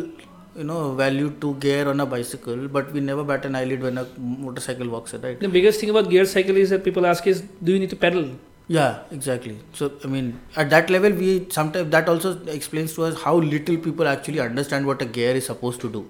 [0.62, 3.98] you know, value to gear on a bicycle, but we never bat an eyelid when
[3.98, 5.40] a motorcycle walks it, right?
[5.40, 7.98] The biggest thing about gear cycle is that people ask is, do you need to
[8.08, 8.30] pedal?
[8.70, 9.58] Yeah, exactly.
[9.74, 13.78] So I mean, at that level, we sometimes that also explains to us how little
[13.78, 16.06] people actually understand what a gear is supposed to do.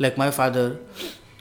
[0.00, 0.78] Like my father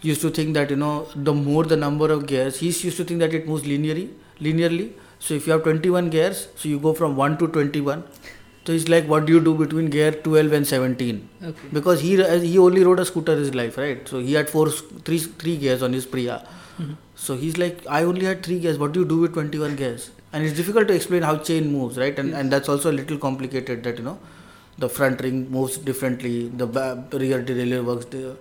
[0.04, 3.04] used to think that you know the more the number of gears, he used to
[3.04, 4.10] think that it moves linearly.
[4.39, 4.91] Linearly.
[5.19, 8.04] So if you have 21 gears, so you go from 1 to 21.
[8.65, 11.28] So it's like what do you do between gear 12 and 17?
[11.43, 11.67] Okay.
[11.74, 12.15] Because he
[12.47, 14.08] he only rode a scooter his life, right?
[14.08, 16.41] So he had four three three gears on his Priya.
[16.80, 16.95] Mhm.
[17.15, 18.78] So he's like, I only had three gears.
[18.78, 20.12] What do you do with 21 gears?
[20.34, 22.17] And it's difficult to explain how chain moves, right?
[22.17, 24.20] And, and that's also a little complicated that, you know,
[24.78, 26.67] the front ring moves differently, the
[27.13, 28.06] rear derailleur works.
[28.06, 28.36] di-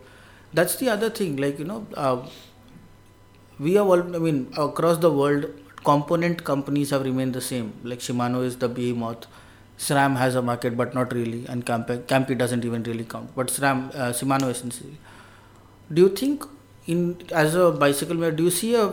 [0.54, 1.36] That's the other thing.
[1.36, 2.26] Like, you know, uh,
[3.58, 5.46] we have all, I mean, across the world,
[5.84, 7.72] component companies have remained the same.
[7.82, 9.26] Like Shimano is the behemoth.
[9.78, 11.46] SRAM has a market, but not really.
[11.46, 13.30] And Campi, Campi doesn't even really count.
[13.34, 14.98] But SRAM, uh, Shimano essentially.
[15.92, 16.44] Do you think
[16.90, 17.00] in
[17.42, 18.88] as a bicycle maker, do you see a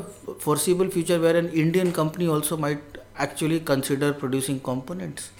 [0.45, 5.31] foreseeable future where an Indian company also might actually consider producing components?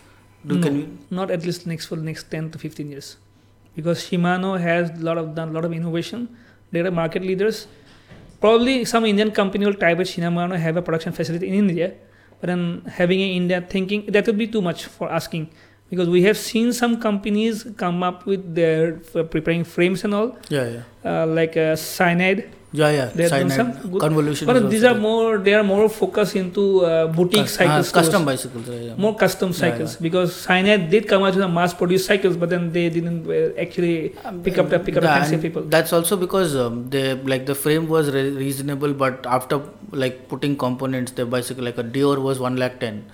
[0.46, 3.17] Do no, we, not at least next for the next 10 to 15 years
[3.76, 6.28] because Shimano has a lot of done a lot of innovation.
[6.72, 7.67] They are market leaders.
[8.41, 11.93] Probably some Indian company will try with Shimano have a production facility in India,
[12.39, 15.50] but then having in India thinking that would be too much for asking
[15.89, 18.93] because we have seen some companies come up with their
[19.36, 20.84] preparing frames and all yeah, yeah,
[21.23, 23.06] uh, like uh, cyanide yeah, yeah.
[23.15, 24.45] They Cyanide, some good- convolution.
[24.45, 25.02] but these are there.
[25.02, 28.06] more they are more focused into uh, boutique Cus- cycle ah, stores.
[28.06, 28.67] custom bicycles.
[28.67, 28.95] Yeah, yeah.
[28.97, 30.02] more custom cycles yeah.
[30.02, 33.60] because Cyanide did come out with a mass produced cycles, but then they didn't uh,
[33.60, 34.10] actually
[34.43, 35.62] pick up the pick up the Yeah, fancy people.
[35.63, 40.58] That's also because um, they like the frame was re- reasonable, but after like putting
[40.58, 43.06] components, the bicycle like a Dior was one lakh ten,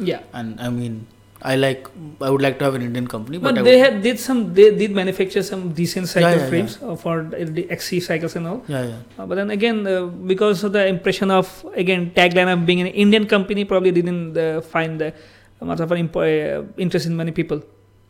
[0.00, 1.06] Yeah, and I mean,
[1.44, 1.88] I like
[2.20, 4.74] I would like to have an Indian company, but, but they had did some they
[4.74, 7.22] did manufacture some decent cycle Yeah, yeah, frames uh, for
[7.58, 8.62] the XC cycles and all.
[8.68, 8.98] yeah, yeah.
[9.18, 12.86] Uh, but then again, uh, because of the impression of again tagline of being an
[12.86, 15.12] Indian company, probably didn't uh, find the
[15.60, 17.60] much of an imp- uh, interest in many people.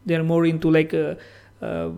[0.05, 1.15] They are more into like uh,
[1.63, 1.91] uh,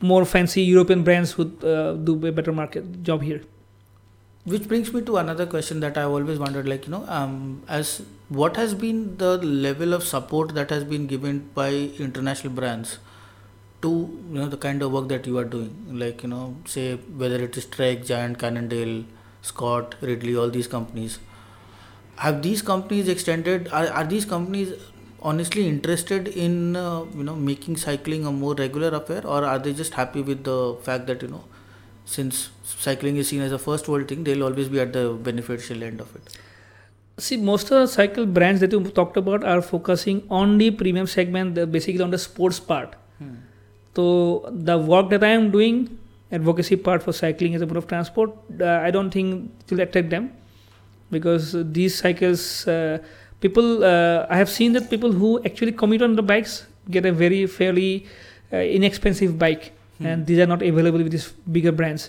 [0.00, 3.42] more fancy European brands who uh, do a better market job here.
[4.44, 8.02] Which brings me to another question that I've always wondered, like you know, um, as
[8.28, 12.98] what has been the level of support that has been given by international brands
[13.82, 16.96] to you know the kind of work that you are doing, like you know, say
[16.96, 19.04] whether it is Trek, Giant, Cannondale,
[19.42, 21.18] Scott, Ridley, all these companies.
[22.16, 23.68] Have these companies extended?
[23.72, 24.74] Are, are these companies
[25.22, 29.72] honestly interested in uh, you know making cycling a more regular affair, or are they
[29.72, 31.44] just happy with the fact that you know
[32.04, 32.50] since
[32.84, 36.00] cycling is seen as a first world thing, they'll always be at the beneficial end
[36.00, 36.36] of it.
[37.18, 41.06] See, most of the cycle brands that you talked about are focusing on the premium
[41.06, 42.94] segment, basically on the sports part.
[43.96, 45.98] So the work that I am doing,
[46.32, 49.80] advocacy part for cycling as a mode of transport, uh, I don't think it will
[49.80, 50.32] attract them
[51.10, 52.98] because these cycles, uh,
[53.40, 57.12] people, uh, I have seen that people who actually commute on the bikes get a
[57.12, 58.06] very fairly
[58.52, 60.06] uh, inexpensive bike, Hmm.
[60.06, 62.08] and these are not available with these bigger brands.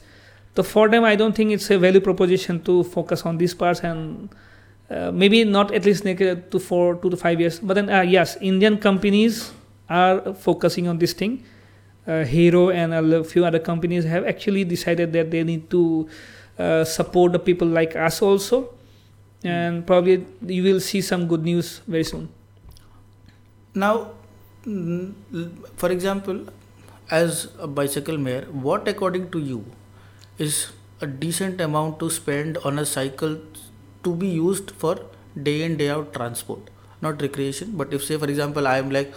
[0.56, 3.82] So for them, I don't think it's a value proposition to focus on these parts
[3.82, 4.30] and.
[4.92, 7.60] Uh, maybe not at least to four, two to five years.
[7.60, 9.54] But then, uh, yes, Indian companies
[9.90, 11.46] are focusing on this thing.
[12.06, 16.10] Uh, Hero and a few other companies have actually decided that they need to
[16.60, 18.74] uh, support the people like us also,
[19.46, 22.28] and probably you will see some good news very soon.
[23.74, 24.12] Now,
[24.66, 25.14] mm,
[25.78, 26.48] for example,
[27.10, 29.64] as a bicycle mayor, what according to you
[30.42, 30.68] is
[31.02, 33.38] a decent amount to spend on a cycle
[34.04, 35.00] to be used for
[35.42, 36.70] day in day out transport,
[37.02, 37.74] not recreation?
[37.76, 39.14] But if say for example I am like,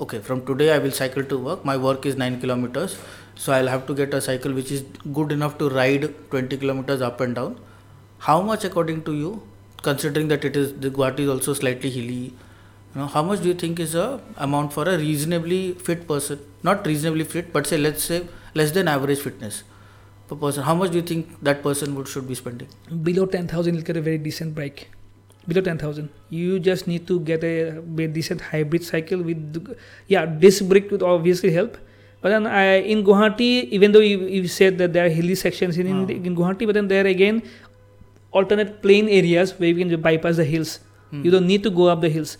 [0.00, 1.64] okay, from today I will cycle to work.
[1.64, 2.98] My work is nine kilometers,
[3.34, 7.00] so I'll have to get a cycle which is good enough to ride twenty kilometers
[7.02, 7.60] up and down.
[8.18, 9.42] How much according to you,
[9.82, 12.32] considering that it is the Guwahati is also slightly hilly,
[12.94, 16.38] you know how much do you think is a amount for a reasonably fit person
[16.62, 19.62] not reasonably fit but say let's say less than average fitness
[20.28, 20.62] per person.
[20.68, 22.68] How much do you think that person would should be spending?
[23.08, 24.88] Below 10000 you'll get a very decent bike.
[25.50, 29.70] Below 10000 you just need to get a, a decent hybrid cycle with
[30.14, 31.78] yeah disc brake would obviously help.
[32.20, 35.78] But then I, in guwahati even though you, you said that there are hilly sections
[35.78, 36.28] in, in, Ah.
[36.30, 37.42] in guwahati but then there again
[38.32, 40.78] alternate plain areas where you can bypass the hills.
[41.10, 41.20] Hmm.
[41.24, 42.32] you don't need to go up the hills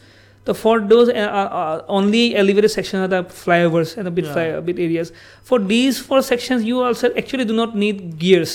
[0.48, 4.24] so for those uh, uh, uh, only elevated sections are the flyovers and a bit
[4.28, 4.32] Yeah.
[4.36, 5.12] fly, a bit areas.
[5.50, 8.54] For these four sections you also actually do not need gears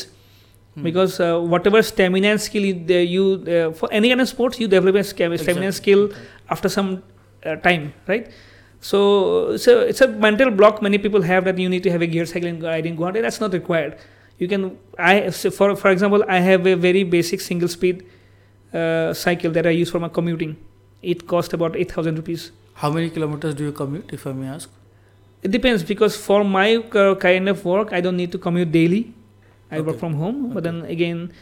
[0.76, 0.84] Hmm.
[0.86, 3.26] because uh, whatever stamina and skill you, uh, you
[3.58, 6.10] uh, for any kind of sports you develop a stamina and skill
[6.56, 6.90] after some
[7.46, 8.32] uh, time right?
[8.92, 9.02] So
[9.68, 12.26] so it's a mental block many people have that you need to have a gear
[12.26, 13.94] cycle in riding Guwahati that's not required.
[14.40, 14.66] You can
[14.98, 18.04] i so for for example i have a very basic single speed
[18.74, 20.56] uh, cycle that i use for my commuting
[21.04, 22.52] it cost about 8000 rupees
[22.84, 24.70] how many kilometers do you commute if i may ask
[25.44, 29.14] it depends because for my uh, kind of work, I don't need to commute daily.
[29.70, 30.52] I work from home.
[30.54, 31.34] But then again,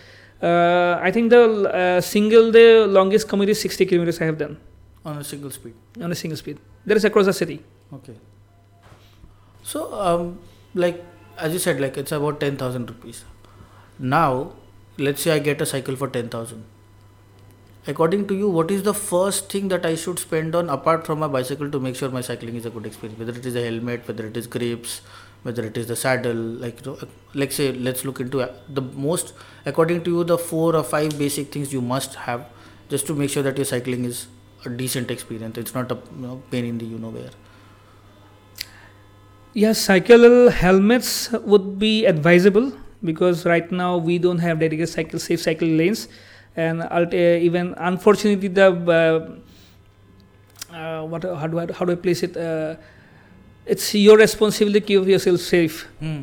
[0.41, 4.58] uh, I think the uh, single day longest commute is 60 kilometers I have done
[5.06, 6.58] on a single speed on a single speed.
[6.88, 7.63] That is across the city.
[7.93, 8.15] okay
[9.63, 10.39] so um
[10.74, 11.04] like
[11.38, 13.26] as you said like it's about 10000 rupees
[14.00, 14.54] now
[14.97, 16.63] let's say i get a cycle for 10000
[17.88, 21.20] according to you what is the first thing that i should spend on apart from
[21.20, 23.17] my bicycle to make sure my cycling is a good experience?
[23.20, 25.02] Whether it is a helmet whether it is grips
[25.44, 27.00] whether it is the saddle like you know,
[27.34, 29.34] like say let's look into uh, the most
[29.65, 32.46] according to you the four or five basic things you must have
[32.89, 34.28] just to make sure that your cycling is
[34.65, 35.58] a decent experience.
[35.58, 37.32] It's not a you know, pain in the you know where
[39.54, 42.72] Yes, cycle helmets would be advisable
[43.04, 46.08] because right now we don't have dedicated cycle safe cycle lanes,
[46.56, 48.68] and uh, even unfortunately the
[50.72, 52.38] uh, uh, what how do I how do I place it?
[52.38, 52.76] Uh,
[53.66, 55.88] it's your responsibility to keep yourself safe.
[56.00, 56.22] hmm.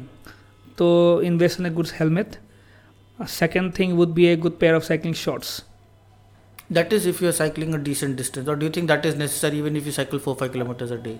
[0.76, 2.38] To invest in a good helmet.
[3.18, 5.62] A second thing would be a good pair of cycling shorts.
[6.70, 9.16] That is if you are cycling a decent distance, or do you think that is
[9.16, 11.18] necessary even if you cycle four five kilometers a day?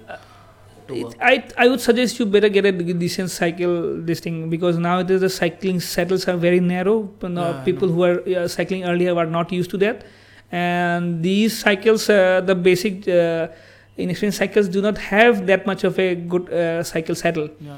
[0.88, 1.12] To.
[1.20, 5.30] I I would suggest you better get a decent cycle this thing because nowadays the
[5.30, 7.10] cycling saddles are very narrow.
[7.22, 10.04] Yeah, people who are uh, cycling earlier are not used to that,
[10.50, 13.48] and these cycles, uh, the basic uh,
[13.96, 17.48] inexperienced cycles, do not have that much of a good uh, cycle saddle.
[17.60, 17.76] Yeah.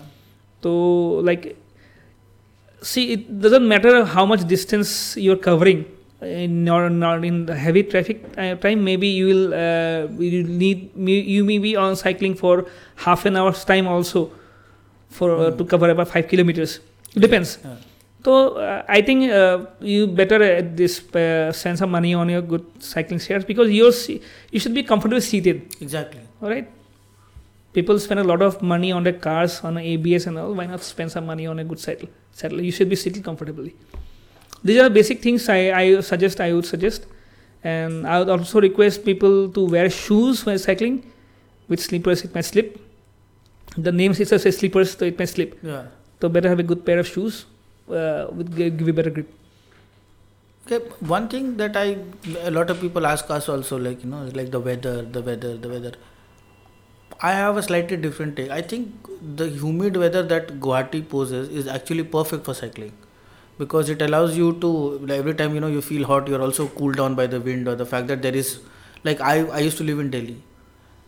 [0.62, 0.74] So
[1.30, 1.56] like,
[2.82, 5.86] see, it doesn't matter how much distance you're covering.
[6.22, 10.90] In or not in the heavy traffic uh, time, maybe you will uh, you need
[10.94, 14.30] you may be on cycling for half an hour's time also
[15.08, 15.56] for uh, Hmm.
[15.58, 16.80] to cover about five kilometers.
[17.16, 17.58] It depends.
[17.64, 17.76] Yeah.
[18.22, 22.42] So uh, I think uh, you better uh, this uh, spend some money on your
[22.42, 23.92] good cycling shares because you're
[24.52, 25.74] you should be comfortably seated.
[25.80, 26.20] Exactly.
[26.42, 26.68] All right.
[27.72, 30.52] People spend a lot of money on their cars, on ABS and all.
[30.52, 32.08] Why not spend some money on a good saddle?
[32.32, 32.60] Saddle.
[32.60, 33.74] You should be sitting comfortably.
[34.62, 36.40] These are basic things I, I suggest.
[36.40, 37.06] I would suggest,
[37.64, 41.10] and I would also request people to wear shoes while cycling.
[41.68, 42.78] With slippers, it may slip.
[43.76, 45.58] The name itself says slippers, so it may slip.
[45.62, 45.84] Yeah.
[46.20, 47.46] So better have a good pair of shoes.
[47.88, 49.32] Uh, give you better grip.
[50.66, 50.84] Okay.
[51.00, 51.98] One thing that I
[52.40, 55.56] a lot of people ask us also like you know like the weather, the weather,
[55.56, 55.92] the weather.
[57.22, 58.50] I have a slightly different take.
[58.50, 62.92] I think the humid weather that Guwahati poses is actually perfect for cycling
[63.62, 64.70] because it allows you to
[65.20, 67.74] every time you know you feel hot, you're also cooled down by the wind or
[67.74, 68.60] the fact that there is
[69.04, 70.36] like I I used to live in Delhi,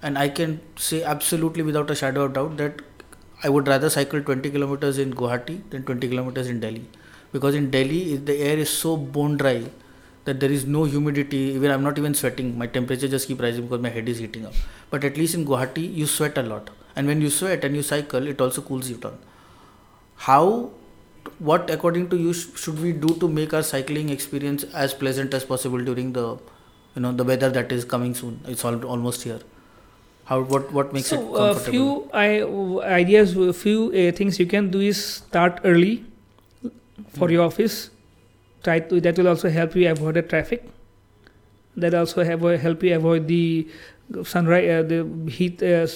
[0.02, 2.82] and I can say absolutely without a shadow of doubt that
[3.44, 6.84] I would rather cycle 20 kilometers in Guwahati than 20 kilometers in Delhi.
[7.32, 9.56] Because in Delhi the air is so bone dry
[10.24, 11.42] that there is no humidity.
[11.60, 12.56] Even i'm not even sweating.
[12.58, 14.54] My temperature just keep rising because my head is heating up.
[14.90, 16.70] But at least in guwahati you sweat a lot.
[16.94, 19.18] And when you sweat and you cycle it also cools you down.
[20.28, 20.70] How
[21.38, 25.34] what according to you sh- should we do to make our cycling experience as pleasant
[25.34, 26.26] as possible during the
[26.94, 29.40] you know the weather that is coming soon it's all, almost here
[30.24, 32.42] how what what makes so it a comfortable few I,
[33.00, 36.04] ideas, a few uh, things you can do is start early
[37.14, 37.32] for Hmm.
[37.34, 37.90] your office.
[38.62, 40.68] Try to that will also help you avoid the traffic.
[41.76, 43.66] That also have uh, help you avoid the
[44.24, 45.86] sunrise, uh, the heat, uh,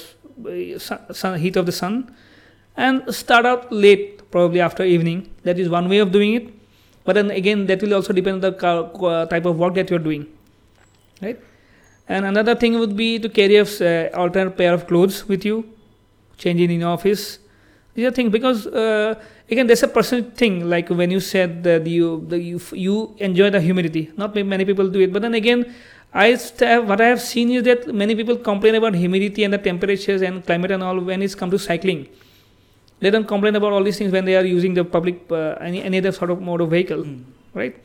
[0.48, 2.14] uh, sun, sun, heat of the sun,
[2.76, 5.26] and start out late, probably after evening.
[5.49, 6.53] That is one way of doing it.
[7.07, 10.07] But then again, that will also depend on the ca- type of work that you're
[10.11, 10.26] doing,
[11.22, 11.39] right?
[12.09, 15.57] And another thing would be to carry a uh, alternate pair of clothes with you,
[16.45, 17.39] changing in office.
[17.95, 19.14] These are things because uh,
[19.51, 20.68] again, there's a personal thing.
[20.74, 22.97] Like when you said that you you you
[23.30, 24.05] enjoy the humidity.
[24.16, 25.64] Not many people do it, but then again,
[26.12, 29.62] I st- what I have seen is that many people complain about humidity and the
[29.70, 32.09] temperatures and climate and all when it's come to cycling.
[33.01, 35.82] They don't complain about all these things when they are using the public uh, any
[35.82, 37.24] any other sort of mode of vehicle, Mm.
[37.55, 37.76] right?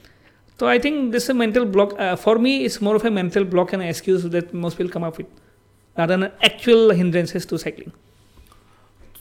[0.60, 1.94] So I think this is a mental block.
[2.00, 5.04] Uh, for me, it's more of a mental block and excuse that most people come
[5.04, 5.28] up with,
[5.98, 7.92] rather than actual hindrances to cycling.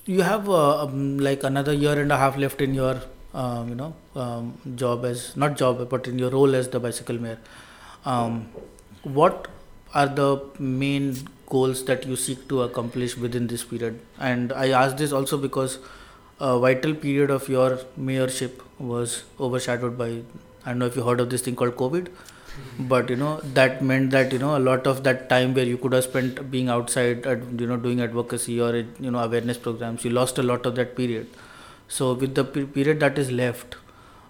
[0.07, 3.01] You have uh, um, like another year and a half left in your
[3.35, 7.21] um, you know um, job as not job but in your role as the bicycle
[7.21, 7.39] mayor.
[8.05, 8.49] Um,
[9.03, 9.49] what
[9.95, 11.17] are the main
[11.49, 14.01] goals that you seek to accomplish within this period?
[14.19, 15.79] And I ask this also because
[16.39, 20.23] a vital period of your mayorship was overshadowed by
[20.65, 22.89] I don't know if you heard of this thing called COVID, mm-hmm.
[22.89, 25.79] but you know that meant that you know a lot of that time where you
[25.79, 30.05] could have spent being outside, ad- you know, doing advocacy or you know awareness programs,
[30.05, 31.27] you lost a lot of that period.
[31.89, 33.77] So with the period that is left,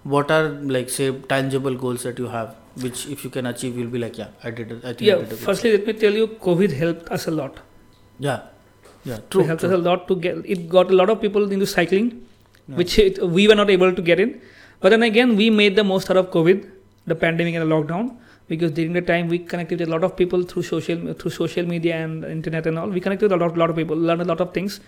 [0.03, 3.89] what are like say tangible goals that you have, which if you can achieve, you'll
[3.89, 4.77] be like, yeah, I did it.
[4.85, 5.15] I think I Yeah.
[5.15, 7.59] did a good Firstly, let me tell you, COVID helped us a lot.
[8.19, 8.39] Yeah,
[9.03, 9.43] yeah, It true.
[9.43, 9.69] helped true.
[9.69, 10.37] us a lot to get.
[10.45, 12.09] It got a lot of people into cycling,
[12.67, 12.75] Yeah.
[12.77, 14.39] which it, we were not able to get in.
[14.79, 16.65] But then again, we made the most out of COVID,
[17.07, 18.15] the pandemic and the lockdown,
[18.47, 21.65] because during the time we connected with a lot of people through social through social
[21.65, 22.89] media and internet and all.
[22.89, 24.79] We connected with a lot, lot of people, learned a lot of things.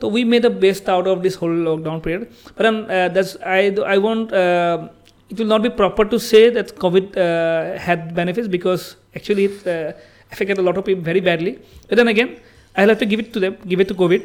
[0.00, 2.28] So we made the best out of this whole lockdown period.
[2.56, 4.32] But then uh, that's I I won't.
[4.32, 4.88] Uh,
[5.28, 9.66] it will not be proper to say that COVID uh, had benefits because actually it
[9.66, 9.92] uh,
[10.30, 11.58] affected a lot of people very badly.
[11.88, 12.38] But then again,
[12.76, 14.22] I'll have to give it to them, give it to COVID.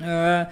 [0.00, 0.44] Uh,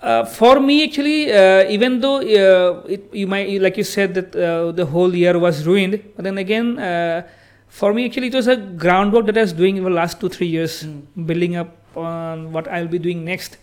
[0.00, 4.34] uh, for me, actually, uh, even though uh, it, you might, like you said, that
[4.36, 7.26] uh, the whole year was ruined, but then again, uh,
[7.68, 10.28] for me, actually, it was a groundwork that I was doing in the last two,
[10.28, 11.26] three years, Mm.
[11.26, 13.58] building up on what I'll be doing next.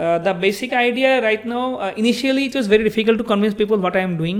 [0.00, 3.76] Uh, the basic idea right now, uh, initially, it was very difficult to convince people
[3.86, 4.38] what I am doing.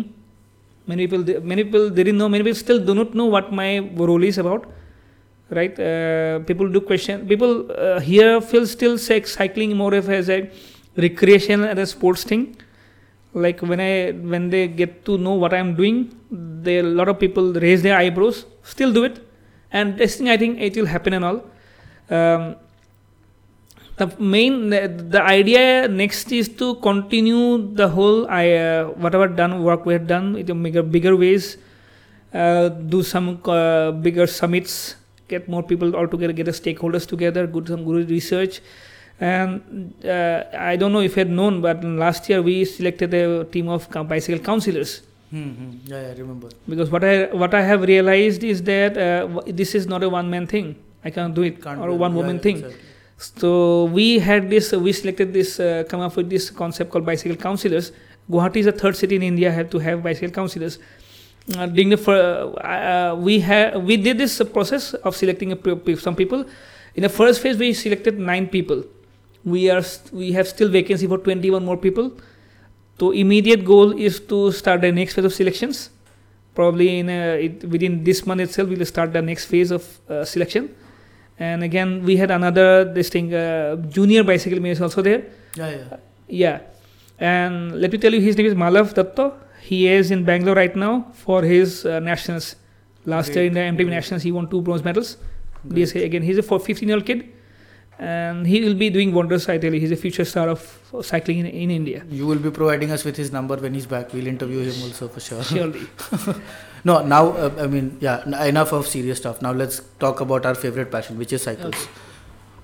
[0.87, 2.29] Many people, many people didn't know.
[2.35, 4.65] Many people still do not know what my role is about.
[5.51, 5.79] Right?
[5.79, 7.27] Uh, people do question.
[7.29, 10.39] People uh, here feel still say cycling more of as a
[10.97, 12.57] recreation and a sports thing.
[13.35, 16.01] Like when I when they get to know what I'm doing,
[16.31, 18.47] they a lot of people raise their eyebrows.
[18.63, 19.21] Still do it,
[19.71, 21.45] and this thing I think it will happen and all.
[22.19, 22.57] Um,
[24.01, 27.43] the main the, idea next is to continue
[27.81, 31.57] the whole I uh, whatever done work we have done in a bigger bigger ways.
[32.33, 34.95] Uh, do some uh, bigger summits,
[35.29, 38.61] get more people all together, get the stakeholders together, do some good research.
[39.21, 43.45] And uh, I don't know if you had known, but last year we selected a
[43.45, 45.87] team of bicycle counselors Mm-hmm.
[45.87, 46.49] Yeah, yeah, I remember.
[46.69, 50.29] because what I what I have realized is that uh, this is not a one
[50.29, 50.75] man thing.
[51.05, 52.57] I can't do it Can't or a one woman yeah, thing.
[52.57, 52.90] exactly.
[53.21, 57.05] So we had this, uh, we selected this, uh, come up with this concept called
[57.05, 57.93] bicycle counselors.
[58.31, 60.79] Guwahati is the third city in India have to have bicycle counselors.
[61.55, 65.51] Uh, during the fir- uh, we had we did this uh, process of selecting
[65.99, 66.47] some people.
[66.95, 68.85] In the first phase, we selected nine people.
[69.45, 72.13] We are st- we have still vacancy for 21 more people.
[72.99, 75.91] So immediate goal is to start the next phase of selections.
[76.55, 79.85] Probably in uh, it, within this month itself, we will start the next phase of
[80.09, 80.75] uh, selection.
[81.41, 85.23] And again, we had another this thing, uh, junior bicycle is also there.
[85.57, 85.97] Yeah, yeah.
[86.29, 86.61] Yeah,
[87.19, 89.33] and let me tell you, his name is Malav Datta.
[89.63, 92.57] He is in Bangalore right now for his uh, nationals.
[93.07, 93.89] Last year in the Great, MTB great.
[93.89, 95.17] nationals, he won two bronze medals.
[95.67, 95.89] Great.
[95.89, 97.33] DSA again, he's a 15 year old kid,
[97.99, 99.49] and he will be doing wonders.
[99.49, 100.61] I tell you, he's a future star of
[101.03, 102.05] cycling in, in India.
[102.11, 104.13] You will be providing us with his number when he's back.
[104.13, 105.43] We'll interview him also for sure.
[105.43, 105.87] Surely.
[106.85, 109.43] No, now uh, I mean, yeah, n- enough of serious stuff.
[109.43, 111.75] Now let's talk about our favorite passion, which is cycles.
[111.75, 111.91] Okay.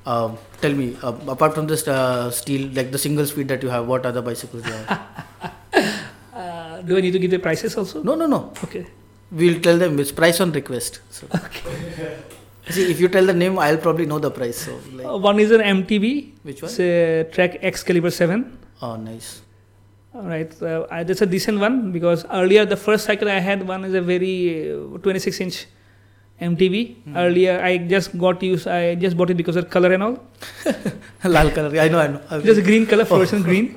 [0.06, 3.68] Um, tell me, uh, apart from this uh, steel, like the single speed that you
[3.68, 5.22] have, what other bicycles do you have?
[6.36, 8.02] Uh, do I need to give the prices also?
[8.02, 8.52] no, no, no.
[8.64, 8.86] Okay.
[9.32, 11.00] We'll tell them it's price on request.
[11.10, 11.26] So.
[12.68, 14.58] See, if you tell the name, I'll probably know the price.
[14.66, 16.32] So, like, Uh, one is an MTB.
[16.42, 16.70] which one?
[16.70, 18.58] It's a Trek X-Caliber 7.
[18.82, 19.40] Oh, nice.
[20.22, 23.84] Right, uh, I, that's a decent one because earlier the first cycle I had one
[23.84, 25.66] is a very uh, 26 inch
[26.40, 26.96] MTB.
[27.04, 27.16] Hmm.
[27.16, 30.18] Earlier I just got used, I just bought it because of color and all.
[31.24, 31.78] Lal color.
[31.80, 32.20] I know, I know.
[32.30, 33.06] I Just green color, Oh.
[33.06, 33.76] fluorescent green.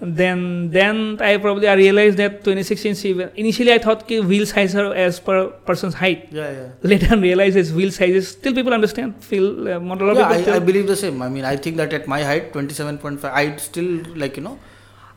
[0.00, 3.04] And then then I probably I realized that 26 inch.
[3.04, 6.28] even- Initially I thought ki wheel size are as per person's height.
[6.32, 6.68] yeah, yeah.
[6.82, 8.28] Later on realized it's wheel sizes.
[8.28, 9.14] Still people understand.
[9.24, 11.22] Feel uh, Yeah, I, I believe the same.
[11.22, 14.58] I mean, I think that at my height, 27.5, I still like, you know,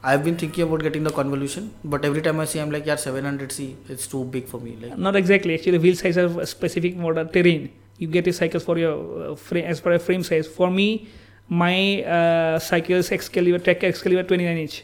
[0.09, 2.95] I've been thinking about getting the convolution, but every time I see, I'm like, yeah,
[2.95, 4.75] 700C, it's too big for me.
[4.81, 5.55] Like, Not exactly.
[5.55, 7.71] Actually, the wheel size are a specific model terrain.
[7.97, 10.47] You get a cycles for your uh, frame as per a frame size.
[10.47, 11.07] For me,
[11.49, 14.83] my uh, cycle is X-Caliber Trek X-Caliber 29 inch,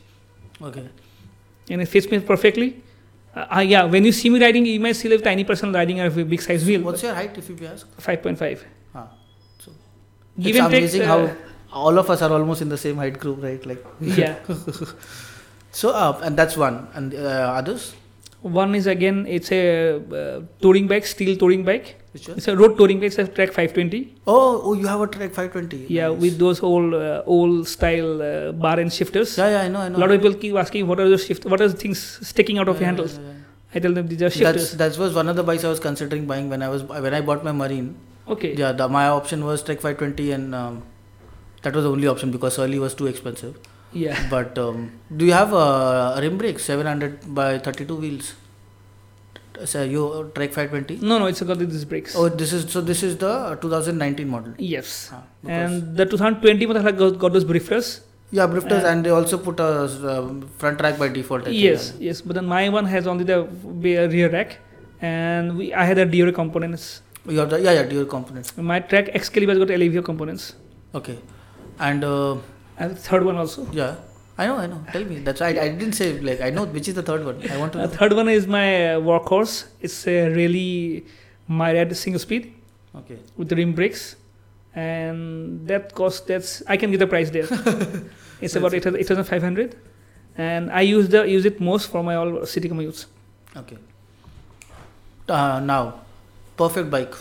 [0.61, 0.89] okay.
[1.69, 2.81] and it fits me perfectly.
[3.35, 5.99] Uh, uh, yeah, when you see me riding, you might see like tiny person riding
[5.99, 6.81] a big size wheel.
[6.81, 7.87] What's your height, if you ask?
[7.99, 8.65] Five point five.
[8.95, 9.09] Ah,
[9.59, 9.71] so
[10.37, 11.35] it's amazing uh, how
[11.71, 13.65] all of us are almost in the same height group, right?
[13.65, 14.35] Like yeah.
[15.71, 16.87] so, uh, and that's one.
[16.93, 17.93] And uh, others,
[18.41, 21.89] One is again, it's a uh, touring bike, steel touring bike.
[22.13, 22.37] which one?
[22.39, 23.09] It's a road touring bike.
[23.13, 23.99] It's a Trek 520.
[24.25, 25.85] Oh, oh, you have a Trek 520.
[25.97, 26.21] Yeah, Nice.
[26.23, 29.37] with those old uh, old style uh, bar and shifters.
[29.37, 29.97] Yeah, yeah, I know, I know.
[29.97, 31.45] A lot of people keep asking, what are the shift?
[31.45, 32.01] What are the things
[32.31, 33.17] sticking out of your handles?
[33.19, 33.37] yeah, yeah.
[33.75, 34.71] I tell them these are That's shifters.
[34.83, 37.21] that was one of the bikes I was considering buying when I was when I
[37.21, 37.95] bought my Marin.
[38.37, 38.55] okay.
[38.63, 40.81] Yeah, the, my option was Trek 520, and um,
[41.63, 43.57] that was the only option because early was too expensive.
[43.93, 44.17] Yeah.
[44.29, 48.35] But um, do you have a rim brake 700 by 32 wheels?
[49.65, 51.05] So you Trek 520?
[51.05, 52.15] No, no, it's got these brakes.
[52.15, 52.81] Oh, this is so.
[52.81, 54.53] This is the 2019 model.
[54.57, 55.11] Yes.
[55.13, 58.01] Ah, And the 2020 model got, got those brifters.
[58.31, 59.69] yeah, brifters, uh, and they also put a
[60.17, 61.47] um, front rack by default.
[61.47, 62.21] Yes, yes.
[62.21, 64.57] But then my one has only the rear rack,
[65.01, 67.01] and we I had the Deore components.
[67.29, 68.57] You have the yeah, yeah, dual components.
[68.57, 70.53] My Trek X-Caliber has got Alivio components.
[70.95, 71.17] Okay,
[71.79, 72.37] and uh,
[72.77, 73.67] And third one also.
[73.71, 73.95] yeah,
[74.37, 74.83] I know, I know.
[74.91, 75.19] Tell me.
[75.19, 77.37] That's why I, I didn't say like I know which is the third one.
[77.49, 79.65] I want to The third one is my uh, workhorse.
[79.81, 81.05] It's a really
[81.47, 82.53] my red single speed
[82.95, 83.17] Okay.
[83.37, 84.15] with the rim brakes,
[84.75, 87.47] and that cost that's I can get the price there.
[88.41, 89.75] it's about eight thousand five hundred,
[90.37, 93.05] and I use the use it most for my all city commutes.
[93.55, 93.77] Okay.
[95.29, 96.01] Uh, now,
[96.57, 97.13] perfect bike.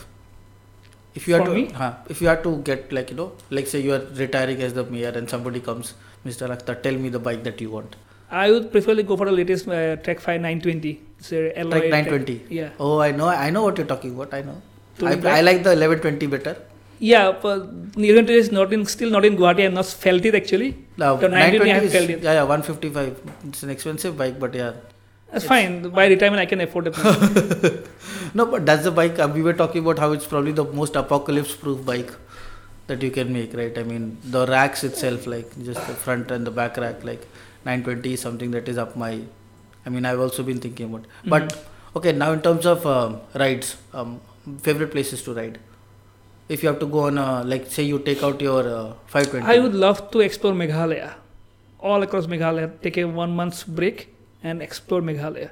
[1.14, 1.62] If you For to, me?
[1.80, 4.74] huh, if you had to get like you know, like say you are retiring as
[4.74, 5.94] the mayor and somebody comes,
[6.26, 6.48] Mr.
[6.56, 7.96] Akhtar, tell me the bike that you want.
[8.30, 11.00] I would preferably go for the latest uh, Trek 5 920.
[11.18, 11.70] It's a alloy.
[11.70, 11.90] Like tech.
[12.06, 12.54] 920.
[12.54, 12.70] Yeah.
[12.78, 14.32] Oh, I know, I know what you're talking about.
[14.32, 14.62] I know.
[15.02, 16.56] I, I like the 1120 better.
[17.00, 19.64] Yeah, but Nirvan is not in still not in Guwahati.
[19.66, 20.76] I've not felt it actually.
[20.98, 22.22] Now, The 920 I have is, felt it.
[22.22, 23.20] yeah, yeah, 155.
[23.48, 24.74] It's an expensive bike, but yeah.
[25.32, 25.90] That's It's- fine.
[25.90, 27.86] By retirement, I can afford it.
[28.34, 29.18] No, but that's the bike.
[29.18, 32.12] Uh, we were talking about how it's probably the most apocalypse-proof bike
[32.86, 33.76] that you can make, right?
[33.76, 37.26] I mean, the racks itself, like just the front and the back rack, like
[37.64, 39.20] 920 is something that is up my.
[39.84, 41.06] I mean, I've also been thinking about.
[41.24, 41.56] But
[41.96, 44.20] okay, now in terms of um rides, um,
[44.68, 45.58] favorite places to ride.
[46.48, 49.46] If you have to go on, a, like say you take out your uh, 520.
[49.46, 51.14] I would love to explore Meghalaya,
[51.80, 52.70] all across Meghalaya.
[52.80, 55.50] Take a one month's break and explore Meghalaya.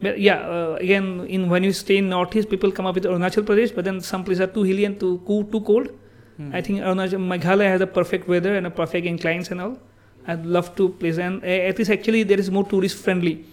[0.00, 3.44] But yeah, uh, again, in when you stay in northeast, people come up with Arunachal
[3.44, 5.88] Pradesh, but then some places are too hilly and too cool, too cold.
[6.36, 6.54] Hmm.
[6.54, 9.78] I think Arunachal, Meghalaya has a perfect weather and a perfect inclines and all.
[10.26, 13.44] I'd love to place and uh, at least actually there is more tourist friendly.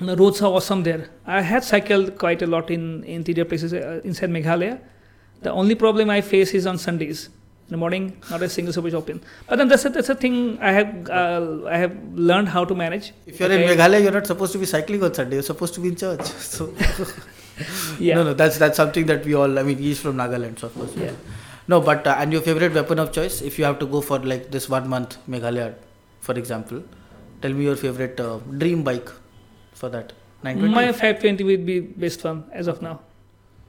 [0.00, 1.08] And the roads are awesome there.
[1.26, 4.80] I had cycled quite a lot in interior places uh, inside Meghalaya.
[5.42, 7.30] The only problem I face is on Sundays.
[7.66, 9.22] In the morning, not a single service open.
[9.48, 11.94] But then that's a, that's a thing I have uh, I have
[12.30, 13.12] learned how to manage.
[13.26, 13.74] If you're in Okay.
[13.76, 15.36] Meghalaya, you're not supposed to be cycling on Sunday.
[15.36, 16.20] You're supposed to be in church.
[16.56, 16.66] So
[18.00, 18.16] Yeah.
[18.16, 19.58] no, no, that's that's something that we all.
[19.58, 20.94] I mean, he's from Nagaland, so of course.
[20.96, 21.12] Yeah.
[21.68, 24.18] No, but uh, and your favorite weapon of choice, if you have to go for
[24.18, 25.74] like this one month Meghalaya,
[26.20, 26.82] for example,
[27.40, 29.08] tell me your favorite uh, dream bike
[29.72, 30.12] for that.
[30.42, 30.74] 920.
[30.74, 33.00] My 520 would be best one as of now,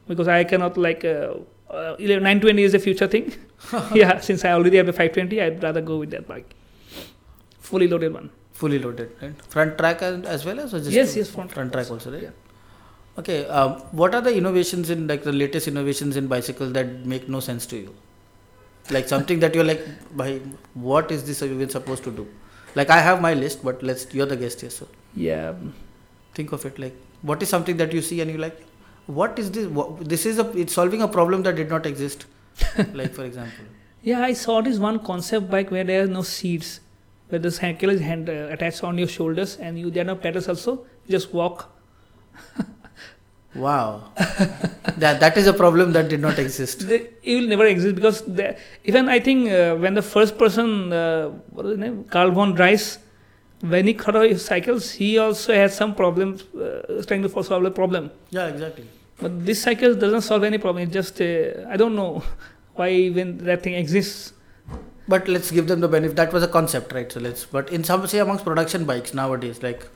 [0.09, 1.35] because I cannot like uh,
[1.69, 3.31] uh, 920 is a future thing.
[3.93, 6.55] yeah, since I already have a 520, I'd rather go with that bike,
[7.59, 8.29] fully loaded one.
[8.53, 9.41] fully loaded, right?
[9.53, 12.23] Front track as, well as or just Yes, yes, front front track track also, right?
[12.23, 12.29] Yeah.
[13.17, 17.27] Okay, um, what are the innovations in like the latest innovations in bicycle that make
[17.29, 17.95] no sense to you?
[18.91, 19.85] Like something that you're like,
[20.15, 20.39] by
[20.73, 22.27] what is this even supposed to do?
[22.75, 25.53] Like I have my list, but let's you're the guest here, so Yeah,
[26.33, 28.61] think of it like what is something that you see and you like,
[29.07, 29.67] what is this?
[29.67, 32.25] What, this is a it's solving a problem that did not exist.
[32.93, 33.65] like for example,
[34.01, 36.79] Yeah, I saw this one concept bike where there are no seats,
[37.29, 40.15] where the cycle is hand, uh, attached on your shoulders and you there are no
[40.15, 40.85] pedals also.
[41.05, 41.71] You just walk.
[43.55, 44.11] wow,
[44.97, 46.87] that that is a problem that did not exist.
[46.87, 50.93] They, it will never exist because the, even I think uh, when the first person,
[50.93, 52.99] uh, what is his name, Karl von Drais,
[53.61, 58.11] when he his cycles, he also had some problems uh, trying to solve the problem.
[58.29, 58.87] Yeah, exactly.
[59.20, 60.82] But this cycle doesn't solve any problem.
[60.88, 62.22] It just uh, I don't know
[62.74, 64.32] why even that thing exists.
[65.08, 66.16] But let's give them the benefit.
[66.16, 67.10] That was a concept, right?
[67.10, 67.44] So let's.
[67.44, 69.86] But in some say amongst production bikes nowadays, like,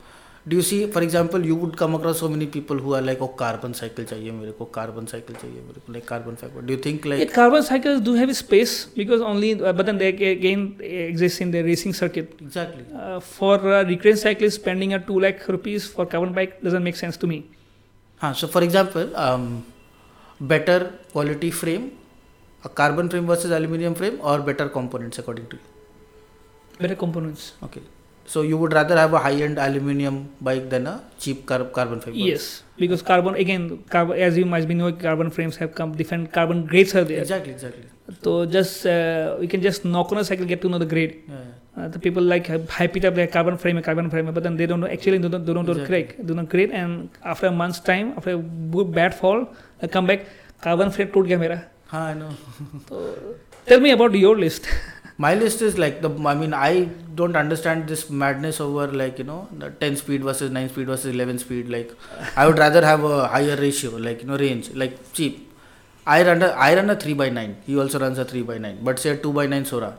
[0.47, 3.21] do you see, for example, you would come across so many people who are like,
[3.21, 6.61] oh, carbon cycle चाहिए मेरे को, carbon cycle चाहिए मेरे को, like carbon fiber.
[6.61, 9.85] Do you think like, Yeah, carbon cycles do have a space because only, uh, but
[9.87, 12.35] then they ag- again exist in the racing circuit.
[12.41, 12.85] exactly?
[12.93, 16.95] Uh, for uh, recreant cyclists, spending a two lakh rupees for carbon bike doesn't make
[16.95, 17.45] sense to me.
[18.20, 19.64] Huh, so for example, um,
[20.40, 21.96] better quality frame,
[22.64, 25.62] a carbon frame versus aluminium frame, or better components according to you.
[28.29, 28.31] Better components.
[28.31, 28.31] Okay.
[28.31, 32.17] So you would rather have a high-end aluminium bike than a cheap car- carbon fiber.
[32.17, 36.31] Yes, because carbon again, carbon, as you must be know, carbon frames have come different
[36.31, 37.19] carbon grades are there.
[37.19, 37.83] Exactly, exactly.
[38.23, 41.23] So just uh, we can just knock on a cycle, get to know the grade.
[41.27, 41.83] Yeah, yeah.
[41.83, 44.57] Uh, the people like hy- hype it up like carbon frame, carbon frame, but then
[44.57, 46.03] they don't know actually they don't, they don't know the Exactly.
[46.03, 46.71] correct, do not grade.
[46.71, 49.47] And after a month's time, after a b- bad fall,
[49.81, 50.25] I come back,
[50.61, 51.61] carbon frame टूट गया मेरा.
[51.91, 52.29] हाँ, I know.
[52.89, 53.35] So
[53.67, 54.67] tell me about your list.
[55.24, 56.10] my list is like the.
[56.32, 60.50] I mean, I don't understand this madness over like you know the 10 speed versus
[60.50, 61.68] 9 speed versus 11 speed.
[61.68, 61.90] Like,
[62.36, 65.46] I would rather have a higher ratio, like you know range, like cheap.
[66.06, 68.56] I run a I run a 3 by 9 He also runs a 3 by
[68.58, 69.90] 9 but say a 2 by 9 Sora,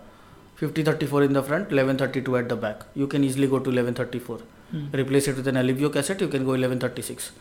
[0.56, 2.82] 5034 in the front, 1132 at the back.
[2.96, 4.40] You can easily go to 1134.
[4.72, 4.88] Hmm.
[5.04, 6.22] Replace it with an Alivio cassette.
[6.22, 7.32] You can go 1136.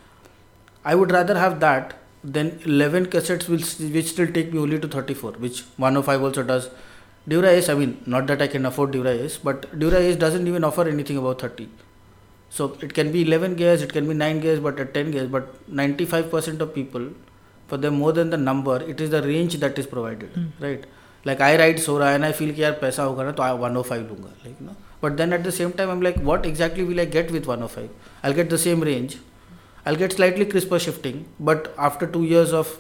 [0.85, 3.67] I would rather have that than 11 cassettes will
[3.97, 6.71] which still take me only to 34, which 105 also does.
[7.28, 10.48] Dura Ace, I mean, not that I can afford Dura Ace, but Dura Ace doesn't
[10.48, 11.70] even offer anything above 30.
[12.50, 15.28] So it can be 11 gears, it can be 9 gears, but at 10 gears.
[15.28, 17.10] But 95% of people,
[17.68, 20.46] for them more than the number, it is the range that is provided, Hmm.
[20.60, 20.86] right?
[21.26, 24.04] Like I ride Sora and I feel कि यार पैसा होगा ना तो I 105
[24.10, 24.76] लूँगा, like you know.
[25.02, 27.90] But then at the same time I'm like, what exactly will I get with 105?
[28.24, 29.18] I'll get the same range.
[29.88, 32.78] I'll get slightly crisper shifting, but after two years of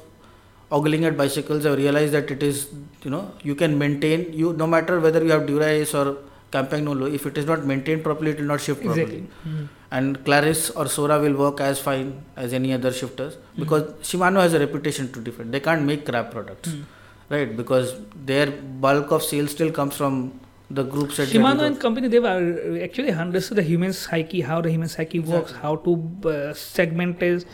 [0.71, 2.69] ogling at bicycles, I realized that it is,
[3.05, 6.19] you know, you can maintain you no matter whether you have Dura Ace or
[6.53, 9.03] Campagnolo, if it is not maintained properly, it will not shift properly.
[9.03, 9.27] Exactly.
[9.45, 9.65] Hmm.
[9.93, 14.55] And Claris or Sora will work as fine as any other shifters because Shimano has
[14.55, 15.53] a reputation to defend.
[15.55, 16.83] They can't make crap products, Hmm.
[17.29, 17.57] right?
[17.57, 17.95] Because
[18.27, 20.41] their bulk of sales still comes from
[20.71, 21.29] the group set.
[21.29, 24.89] that we Shimano and company they were actually understood the human psyche, how the human
[24.89, 25.63] psyche works, Exactly.
[25.63, 27.45] how to uh, segment is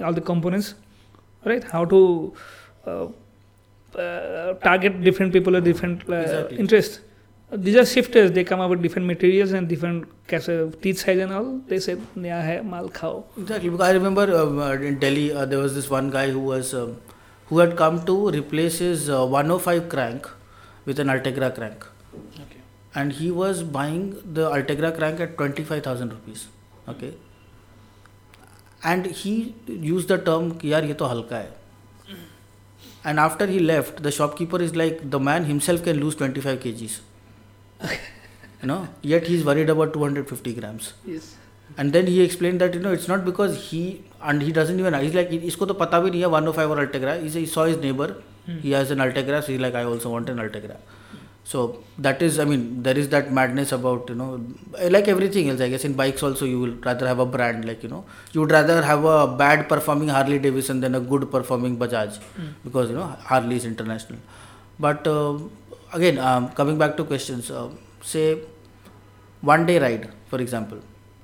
[0.00, 0.74] all the components,
[1.44, 1.64] right?
[1.64, 3.06] How to uh, uh, uh,
[3.98, 6.58] uh, target different people with different uh, exactly.
[6.58, 7.00] interests
[7.52, 8.32] these are shifters.
[8.32, 11.60] They come up with different materials and different teeth size and all.
[11.68, 13.24] They said naya hai mal khao.
[13.38, 13.70] Exactly.
[13.70, 17.00] Because i remember in delhi uh, there was this one guy who was um,
[17.46, 20.28] who had come to replace his uh, 105 crank
[20.84, 21.86] with an Ultegra crank.
[22.40, 22.56] Okay.
[23.00, 24.04] and he was buying
[24.36, 26.48] the Ultegra crank at 25000 rupees.
[26.88, 27.14] Okay.
[28.82, 31.55] And he used the term कि यार ये तो हल्का है
[33.10, 37.00] and after he left, the shopkeeper is like, the man himself can lose 25 kgs.
[38.62, 40.92] you know, yet he's worried about 250 grams.
[41.04, 41.36] Yes.
[41.76, 44.94] And then he explained that, you know, it's not because he, and he doesn't even,
[44.94, 47.22] he's like, isko to pata bhi nahi hai, 105 or Ultegra.
[47.22, 48.08] He, he saw his neighbor,
[48.46, 48.58] hmm.
[48.58, 50.76] he has an Ultegra, so he's like, I also want an Ultegra.
[51.50, 51.58] So
[52.04, 54.30] that is I mean there is that madness about you know
[54.94, 57.84] like everything else I guess in bikes also you will rather have a brand like
[57.84, 61.78] you know you would rather have a bad performing Harley Davidson than a good performing
[61.84, 62.48] Bajaj Hmm.
[62.64, 64.18] because you know Harley is international.
[64.80, 65.38] But uh,
[65.92, 67.68] again um, coming back to questions, uh,
[68.02, 68.40] say
[69.52, 70.78] one day ride for example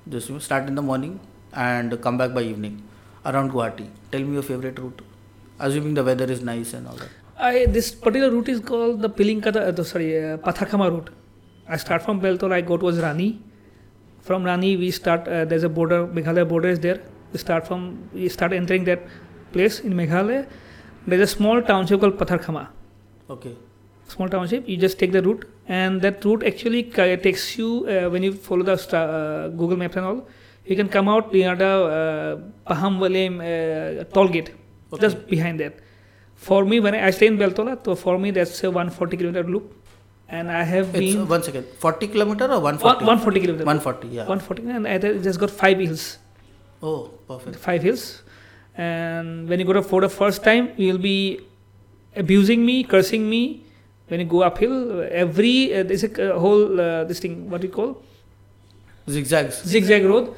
[0.09, 1.19] just you know, start in the morning
[1.53, 2.81] and come back by evening
[3.25, 3.87] around Guwahati.
[4.11, 5.01] Tell me your favorite route,
[5.59, 7.09] assuming the weather is nice and all that.
[7.43, 11.09] I this particular route is called the Pilinkata, uh, sorry, uh, Patharkama route.
[11.67, 13.41] I start from Beltola, I go towards Rani.
[14.21, 15.27] From Rani, we start.
[15.27, 17.01] Uh, there's a border, Meghalaya border is there.
[17.33, 19.03] We start from, we start entering that
[19.51, 20.47] place in Meghalaya.
[21.05, 22.67] There's a small township called Patharkama.
[23.29, 23.53] Okay.
[24.07, 24.69] Small township.
[24.69, 26.83] You just take the route, and that route actually
[27.27, 30.27] takes you uh, when you follow the uh, Google Maps and all.
[30.65, 34.51] You can come out near the uh, Pahamwale uh, toll gate,
[34.93, 35.01] Okay.
[35.01, 35.82] just behind that.
[36.35, 39.43] For me, when I, I stay in Beltola, so for me that's a 140 kilometer
[39.43, 39.73] loop,
[40.29, 41.65] and I have It's uh, been one second.
[41.79, 43.05] 40 kilometer or one, 140?
[43.05, 43.65] 140 kilometer.
[43.65, 44.07] 140.
[44.09, 44.21] Yeah.
[44.27, 46.17] 140, and I just got five hills,
[46.81, 47.55] Oh, perfect.
[47.57, 48.23] five hills,
[48.75, 51.39] and when you go to for the first time, you'll be
[52.15, 53.63] abusing me, cursing me.
[54.09, 57.69] When you go uphill, every uh, there's a uh, whole uh, this thing what you
[57.69, 58.03] call
[59.09, 59.63] Zigzags.
[59.63, 60.33] zigzag road.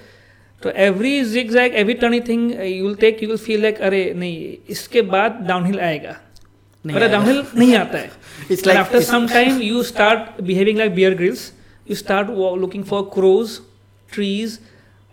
[0.66, 1.94] तो every zig zag every
[2.28, 6.16] turning you will take you will feel like अरे नहीं इसके बाद down hill आएगा।
[6.86, 8.10] Down hill नहीं आता है।
[8.52, 11.52] It's like after some time you start behaving like Bear Grylls
[11.90, 12.30] you start
[12.62, 13.60] looking for crows
[14.14, 14.60] trees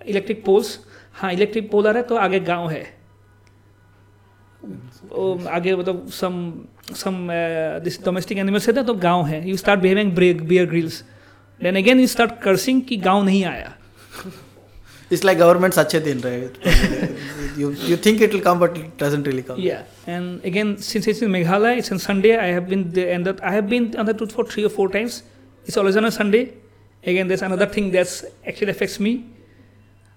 [0.01, 0.79] electric poles
[1.15, 2.85] हाँ electric pole आ रहा है तो आगे गाँव है।
[5.11, 6.53] um, आगे मतलब some
[6.97, 7.29] some
[7.85, 11.03] this domestic animals है तो गाँव है। You start behaving Bear Grylls
[11.61, 13.75] then again you start cursing कि गाँव नहीं आया।
[15.13, 17.57] it's like government Sachin, right?
[17.57, 19.59] you, you think it will come, but it doesn't really come.
[19.61, 19.83] Yeah.
[20.07, 22.39] And again, since it's in Meghalaya, it's on Sunday.
[22.39, 24.71] I have been there, and that I have been on the route for three or
[24.71, 25.23] four times.
[25.67, 26.55] It's always on a Sunday.
[27.05, 29.27] Again, there's another thing that's actually affects me.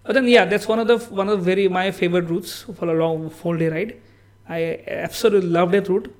[0.03, 2.89] But then, yeah, that's one of the one of the very my favorite routes for
[2.89, 4.01] a long full day ride.
[4.47, 6.15] I absolutely love that route.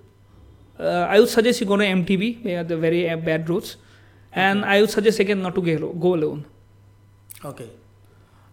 [0.78, 3.78] Uh, I would suggest you go to MTB, they are the very uh, bad routes,
[4.34, 4.66] and.
[4.66, 6.46] I would suggest again not to go, go alone.
[7.46, 7.70] Okay.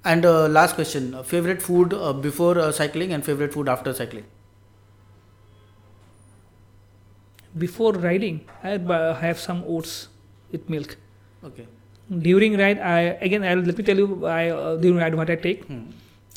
[0.05, 3.93] And uh, last question: uh, favorite food uh, before uh, cycling and favorite food after
[3.95, 4.25] cycling.
[7.57, 10.09] Before riding, I uh, have some oats
[10.51, 10.97] with milk.
[11.45, 11.67] Okay.
[12.11, 15.37] During ride, I again I'll let me tell you I uh, during ride what I
[15.37, 15.65] take.
[15.67, 15.83] Hmm.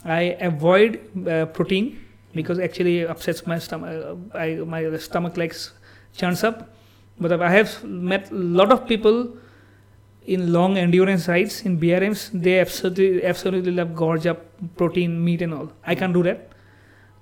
[0.03, 1.99] I avoid uh, protein
[2.35, 4.17] because actually it upsets my stomach.
[4.35, 5.71] I, my stomach likes
[6.15, 6.69] churns up.
[7.19, 9.37] But I have met a lot of people
[10.25, 12.29] in long endurance rides in BRMs.
[12.33, 14.43] They absolutely absolutely love gorge up
[14.77, 15.71] protein, meat, and all.
[15.85, 16.49] I can't do that.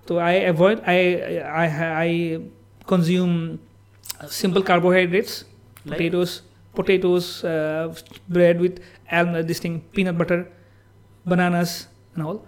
[0.07, 0.81] So I avoid.
[0.85, 0.97] I
[1.43, 1.65] I
[2.05, 2.39] I
[2.85, 3.59] consume
[4.27, 5.45] simple carbohydrates,
[5.85, 5.97] Like?
[5.97, 6.41] potatoes,
[6.75, 7.93] potatoes, uh,
[8.29, 8.79] bread with
[9.11, 10.47] almond, this thing, peanut butter,
[11.25, 12.45] bananas, and all.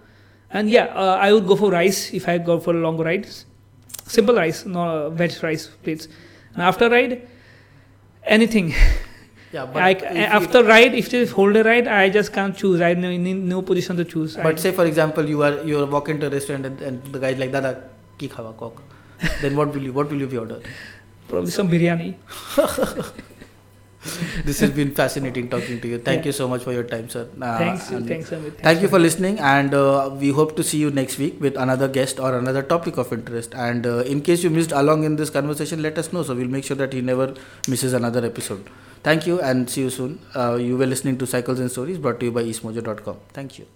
[0.50, 3.44] And yeah, uh, I would go for rice if I go for long rides.
[4.06, 6.08] Simple rice, no veg rice plates.
[6.54, 7.28] And after ride,
[8.24, 8.74] anything.
[9.56, 9.92] Yeah, but I,
[10.38, 12.80] after ride, if they hold a ride, I just can't choose.
[12.88, 13.12] I no,
[13.52, 14.36] no position to choose.
[14.36, 17.14] I, But say for example, you are you are walking to a restaurant and, and
[17.18, 17.72] the guy's like, "Dada,
[18.18, 18.82] ki khawa cock."
[19.44, 20.60] then what will you what will you be order?
[21.28, 22.14] probably some biryani.
[24.44, 25.98] This has been fascinating talking to you.
[25.98, 26.26] Thank Yeah.
[26.26, 27.22] you so much for your time, sir.
[27.46, 28.60] Uh, thanks, and thanks, Amit.
[28.66, 31.88] Thank you for listening, and uh, we hope to see you next week with another
[31.88, 33.54] guest or another topic of interest.
[33.54, 36.54] And uh, in case you missed along in this conversation, let us know so we'll
[36.58, 37.26] make sure that he never
[37.66, 38.70] misses another episode.
[39.02, 40.20] Thank you, and see you soon.
[40.34, 43.18] Uh, you were listening to Cycles and Stories brought to you by eastmojo.com.
[43.32, 43.66] Thank you.